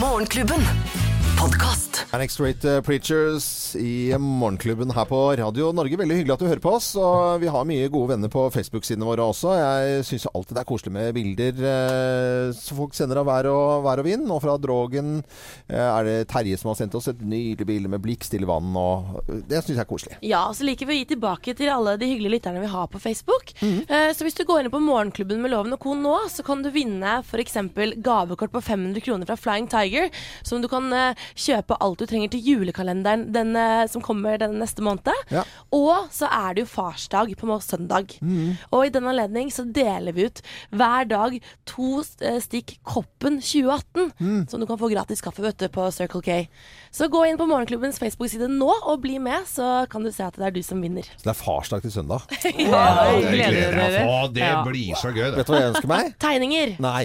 [0.00, 0.62] Morgenklubben.
[1.36, 1.91] Podkast.
[2.10, 5.96] Manic Straight eh, Preachers i Morgenklubben her på Radio Norge.
[5.96, 6.90] Veldig hyggelig at du hører på oss.
[7.00, 9.54] Og vi har mye gode venner på Facebook-sidene våre også.
[9.56, 13.86] Jeg syns alltid det er koselig med bilder eh, som folk sender av vær og,
[13.86, 14.26] vær og vind.
[14.28, 18.04] Og fra Drogen eh, er det Terje som har sendt oss et nydelig bilde med
[18.04, 18.68] blikk, stille vann.
[18.76, 20.18] Og det syns jeg er koselig.
[20.28, 22.92] Ja, og så liker vi å gi tilbake til alle de hyggelige lytterne vi har
[22.92, 23.54] på Facebook.
[23.62, 25.96] Eh, Så hvis du går inn på Morgenklubben med Loven og Co.
[25.96, 27.56] nå, så kan du vinne f.eks.
[28.04, 30.12] gavekort på 500 kroner fra Flying Tiger,
[30.44, 30.92] som du kan
[31.38, 33.52] kjøpe alt du trenger til julekalenderen den,
[33.90, 35.10] som kommer den neste måned.
[35.32, 35.42] Ja.
[35.74, 38.16] Og så er det jo farsdag på må- søndag.
[38.72, 40.40] Og i den anledning så deler vi ut
[40.72, 41.38] hver dag
[41.68, 46.22] to eh, stikk Koppen 2018, som du kan få gratis kaffe vet du, på Circle
[46.24, 46.38] K.
[46.92, 50.36] Så gå inn på Morgenklubbens Facebook-side nå og bli med, så kan du se at
[50.36, 51.06] det er du som vinner.
[51.16, 52.26] Så det er farsdag til søndag.
[52.62, 54.36] Ja, det gleder jeg meg til.
[54.36, 55.36] Det blir så gøy, det.
[55.40, 56.12] Vet du hva jeg ønsker meg?
[56.22, 56.76] Tegninger.
[56.82, 57.04] Nei.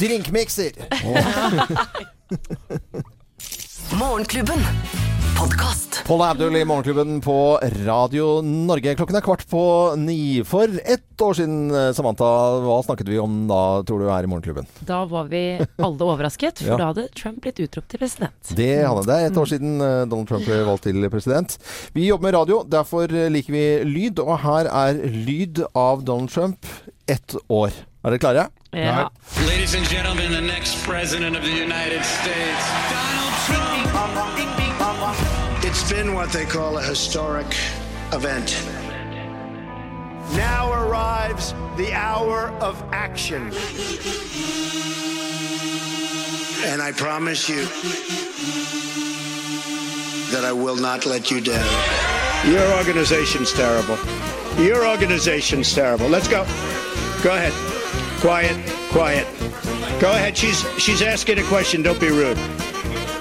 [0.00, 0.72] Drinkmikser.
[3.98, 4.58] Morgenklubben.
[5.38, 6.02] Podkast.
[6.06, 8.94] Paul Abdul i Morgenklubben på Radio Norge.
[8.96, 9.60] Klokken er kvart på
[10.00, 10.42] ni.
[10.48, 12.28] For ett år siden, eh, Samantha,
[12.64, 14.66] hva snakket vi om da, tror du, her i Morgenklubben?
[14.88, 15.42] Da var vi
[15.78, 16.76] alle overrasket, for Ja.
[16.80, 18.32] da hadde Trump blitt utropt til president.
[18.56, 19.20] Det hadde det.
[19.30, 21.58] Et år siden eh, Donald Trump ble valgt til president.
[21.94, 24.18] Vi jobber med radio, derfor liker vi lyd.
[24.24, 26.66] Og her er lyd av Donald Trump
[27.06, 27.70] ett år.
[28.06, 28.50] Er dere klare?
[28.70, 29.10] Ja.
[29.46, 33.66] Ladies and gentlemen, the next president of the United States, Donald Trump.
[35.64, 37.56] It's been what they call a historic
[38.12, 38.62] event.
[40.36, 43.52] Now arrives the hour of action.
[46.64, 47.66] And I promise you
[50.30, 51.66] that I will not let you down.
[52.46, 53.98] Your organization's terrible.
[54.58, 56.08] Your organization's terrible.
[56.08, 56.44] Let's go.
[57.24, 57.75] Go ahead.
[58.20, 58.56] Quiet,
[58.90, 59.26] quiet.
[60.00, 60.36] Go ahead.
[60.36, 61.82] She's she's asking a question.
[61.82, 62.38] Don't be rude.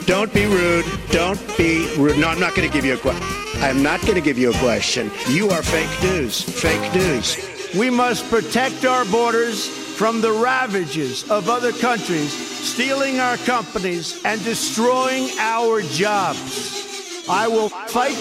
[0.05, 0.85] Don't be rude.
[1.11, 2.17] Don't be rude.
[2.17, 3.23] No, I'm not going to give you a question.
[3.63, 5.11] I'm not going to give you a question.
[5.29, 6.41] You are fake news.
[6.41, 7.37] Fake news.
[7.75, 14.43] We must protect our borders from the ravages of other countries stealing our companies and
[14.43, 17.25] destroying our jobs.
[17.29, 18.15] I will fight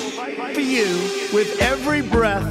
[0.54, 0.86] for you
[1.32, 2.46] with every breath.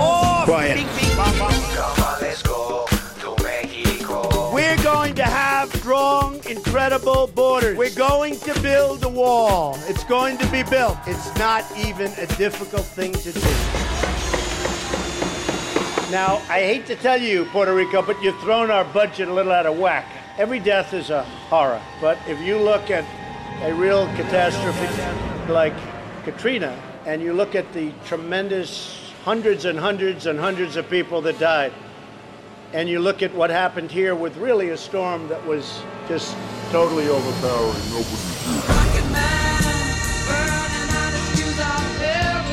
[0.00, 0.78] Oh, Quiet.
[0.78, 2.89] We're going to have
[5.70, 7.76] strong, incredible borders.
[7.76, 9.78] We're going to build a wall.
[9.88, 10.98] It's going to be built.
[11.06, 13.40] It's not even a difficult thing to do.
[16.10, 19.52] Now, I hate to tell you, Puerto Rico, but you've thrown our budget a little
[19.52, 20.06] out of whack.
[20.38, 23.04] Every death is a horror, but if you look at
[23.62, 25.74] a real catastrophe like
[26.24, 31.38] Katrina, and you look at the tremendous hundreds and hundreds and hundreds of people that
[31.38, 31.72] died,
[32.72, 36.36] and you look at what happened here with really a storm that was just
[36.70, 37.74] totally overpowering.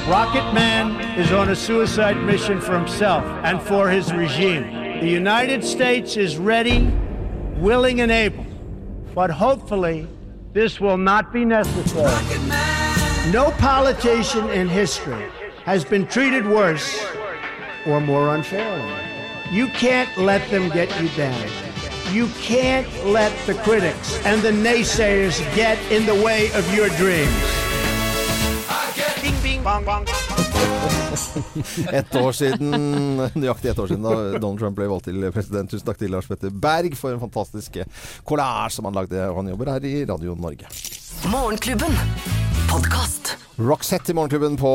[0.10, 4.64] Rocket Man is on a suicide mission for himself and for his regime.
[5.02, 6.92] The United States is ready,
[7.58, 8.46] willing, and able.
[9.14, 10.08] But hopefully,
[10.54, 12.10] this will not be necessary.
[13.32, 15.26] No politician in history
[15.66, 17.06] has been treated worse
[17.86, 19.07] or more unfairly.
[19.52, 21.48] You can't let them get you down.
[22.12, 27.32] You can't let the critics and the naysayers get in the way of your dreams.
[29.22, 30.06] Bing, bing, bong, bong.
[31.92, 32.72] Ett år siden,
[33.34, 35.72] nøyaktig ett år siden da Donald Trump ble valgt til president.
[35.72, 37.80] Tusen takk til Lars Petter Berg for en fantastisk
[38.28, 39.30] collage som han lagde.
[39.32, 40.97] Og han jobber her i Radio Norge.
[41.26, 41.92] Morgenklubben.
[42.70, 43.38] Podkast.
[43.58, 44.70] Roxette i Morgenklubben på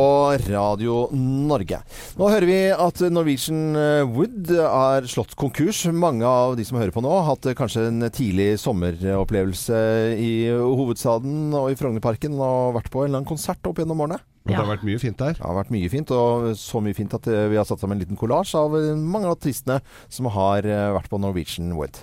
[0.50, 1.78] Radio Norge.
[2.18, 3.76] Nå hører vi at Norwegian
[4.10, 5.84] Wood er slått konkurs.
[5.94, 9.78] Mange av de som hører på nå, har hatt kanskje en tidlig sommeropplevelse
[10.18, 14.18] i hovedstaden og i Frognerparken og vært på en eller annen konsert opp gjennom årene.
[14.42, 14.56] Ja.
[14.56, 15.36] det har vært mye fint der.
[15.38, 17.94] Det har vært mye fint, og så mye fint at eh, vi har satt sammen
[17.94, 19.78] en liten kollasj av eh, mange av artistene
[20.10, 22.02] som har eh, vært på Norwegian Wood.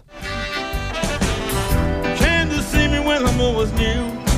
[2.16, 4.29] Can you see me when I'm always new.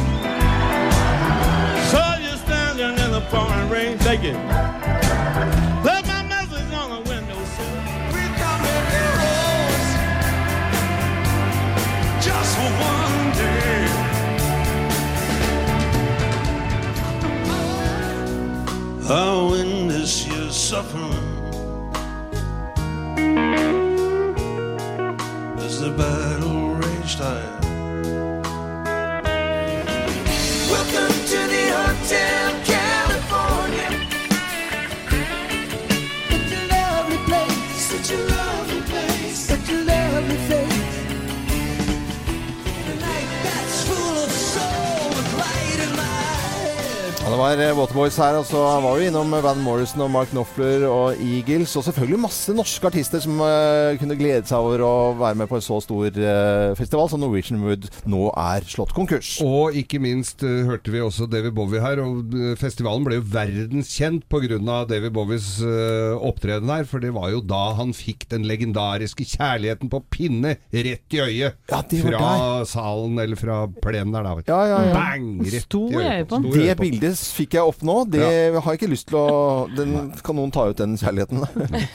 [4.30, 7.66] Left my message on the windowsill.
[8.14, 9.88] We come in heroes.
[12.24, 13.88] Just for one day.
[19.10, 19.12] I
[19.50, 21.31] witness your suffering.
[47.42, 51.18] Var eh, Waterboys her, og så var vi innom Van Morrison og Mark Knopfler og
[51.18, 51.74] Eagles.
[51.80, 55.58] Og selvfølgelig masse norske artister som uh, kunne glede seg over å være med på
[55.58, 59.32] en så stor uh, festival som Norwegian Wood nå er slått konkurs.
[59.42, 64.28] Og ikke minst uh, hørte vi også David Bowie her, og festivalen ble jo verdenskjent
[64.30, 64.60] pga.
[64.90, 70.02] David Bowies opptreden her, for det var jo da han fikk den legendariske kjærligheten på
[70.14, 71.58] pinne rett i øyet.
[71.66, 74.38] det var fra salen, eller fra plenen der, da.
[74.52, 74.96] Ja, ja, ja.
[74.96, 75.42] Bang!
[75.48, 76.38] Rett Stor i øyet.
[76.52, 77.98] Det bildet fikk jeg opp nå.
[78.12, 79.28] Det har jeg ikke lyst til å
[79.76, 81.44] den, Kan noen ta ut den kjærligheten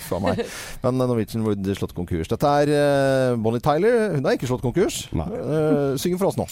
[0.09, 0.45] fra meg?
[0.85, 2.31] Men Norwegian Wood slått konkurs.
[2.33, 4.17] Dette er eh, Bonnie Tyler.
[4.17, 5.05] Hun har ikke slått konkurs.
[5.15, 6.49] Eh, synger for oss nå.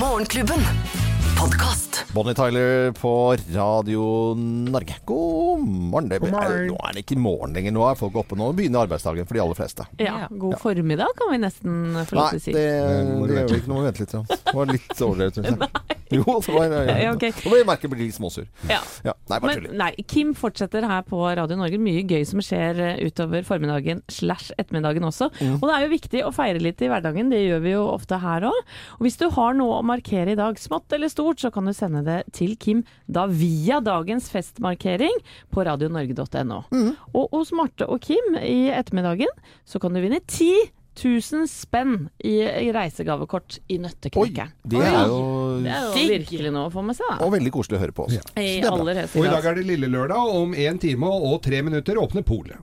[0.00, 1.17] Morgenklubben.
[1.38, 2.04] Podkast.
[2.14, 4.94] Bonnie Tyler på Radio Norge.
[5.04, 6.08] God morgen.
[6.08, 6.66] Det, God morgen.
[6.66, 7.74] Nå er det ikke morgen lenger.
[7.76, 8.38] Nå er folk oppe.
[8.38, 9.86] Nå begynner arbeidsdagen for de aller fleste.
[10.02, 11.76] Ja, god formiddag kan vi nesten
[12.08, 12.56] få lov Nei, til å si.
[12.56, 12.66] det,
[13.12, 13.70] må du det gjør vi ikke.
[13.70, 14.16] Nå må vi vente litt.
[14.18, 15.70] Det var litt overdrevet, syns jeg.
[16.08, 17.34] Jo, det var Ja, okay.
[17.44, 18.46] Nå må jeg merke jeg blir litt småsur.
[18.64, 18.78] Ja.
[19.04, 19.74] Ja, nei, bare Men tuller.
[19.76, 21.76] nei, Kim fortsetter her på Radio Norge.
[21.84, 25.28] Mye gøy som skjer eh, utover formiddagen slash ettermiddagen også.
[25.36, 25.58] Mm.
[25.58, 28.16] Og det er jo viktig å feire litt i hverdagen, det gjør vi jo ofte
[28.22, 28.72] her òg.
[28.96, 31.72] Og hvis du har noe å markere i dag, smått eller stort, så kan du
[31.76, 35.20] sende det til Kim da via dagens festmarkering
[35.52, 36.62] på radionorge.no.
[36.72, 36.90] Mm.
[37.12, 39.28] Og hos Marte og Kim i ettermiddagen
[39.68, 40.54] så kan du vinne ti
[40.98, 44.50] 1000 spenn i, i reisegavekort i Nøtteknekkeren.
[44.66, 45.20] det er jo
[45.62, 47.06] Det er jo virkelig noe å få med seg.
[47.12, 47.20] da.
[47.26, 48.16] Og veldig koselig å høre på oss.
[48.34, 48.72] I bra.
[48.74, 52.00] aller Og i dag er det lille lørdag, og om én time og tre minutter
[52.02, 52.58] åpner polet.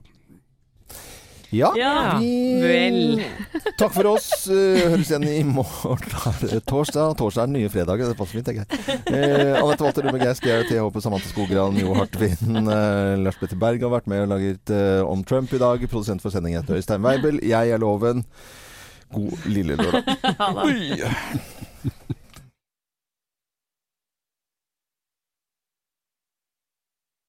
[1.54, 3.22] Ja, Ja, vi vel.
[3.80, 4.26] Takk for oss.
[4.50, 6.02] Eh, høres igjen i morgen.
[6.70, 7.14] Torsdag.
[7.20, 8.10] Torsdag er den nye fredagen.
[8.10, 8.98] Det passer fint, tenker jeg.
[9.14, 10.78] Eh, Anette Walter Rumme Geist, Geir T.
[10.82, 12.36] Håpe, Samantha Skogran, Jo Hartvin,
[12.66, 15.86] eh, Lars Petter Berg har vært med og laget eh, om Trump i dag.
[15.92, 17.38] Produsent for sendingen heter Øystein Weibel.
[17.46, 18.24] Jeg er Loven.
[19.14, 20.02] God lille lørdag.
[20.42, 21.14] Ha det.
[21.94, 22.14] Oi.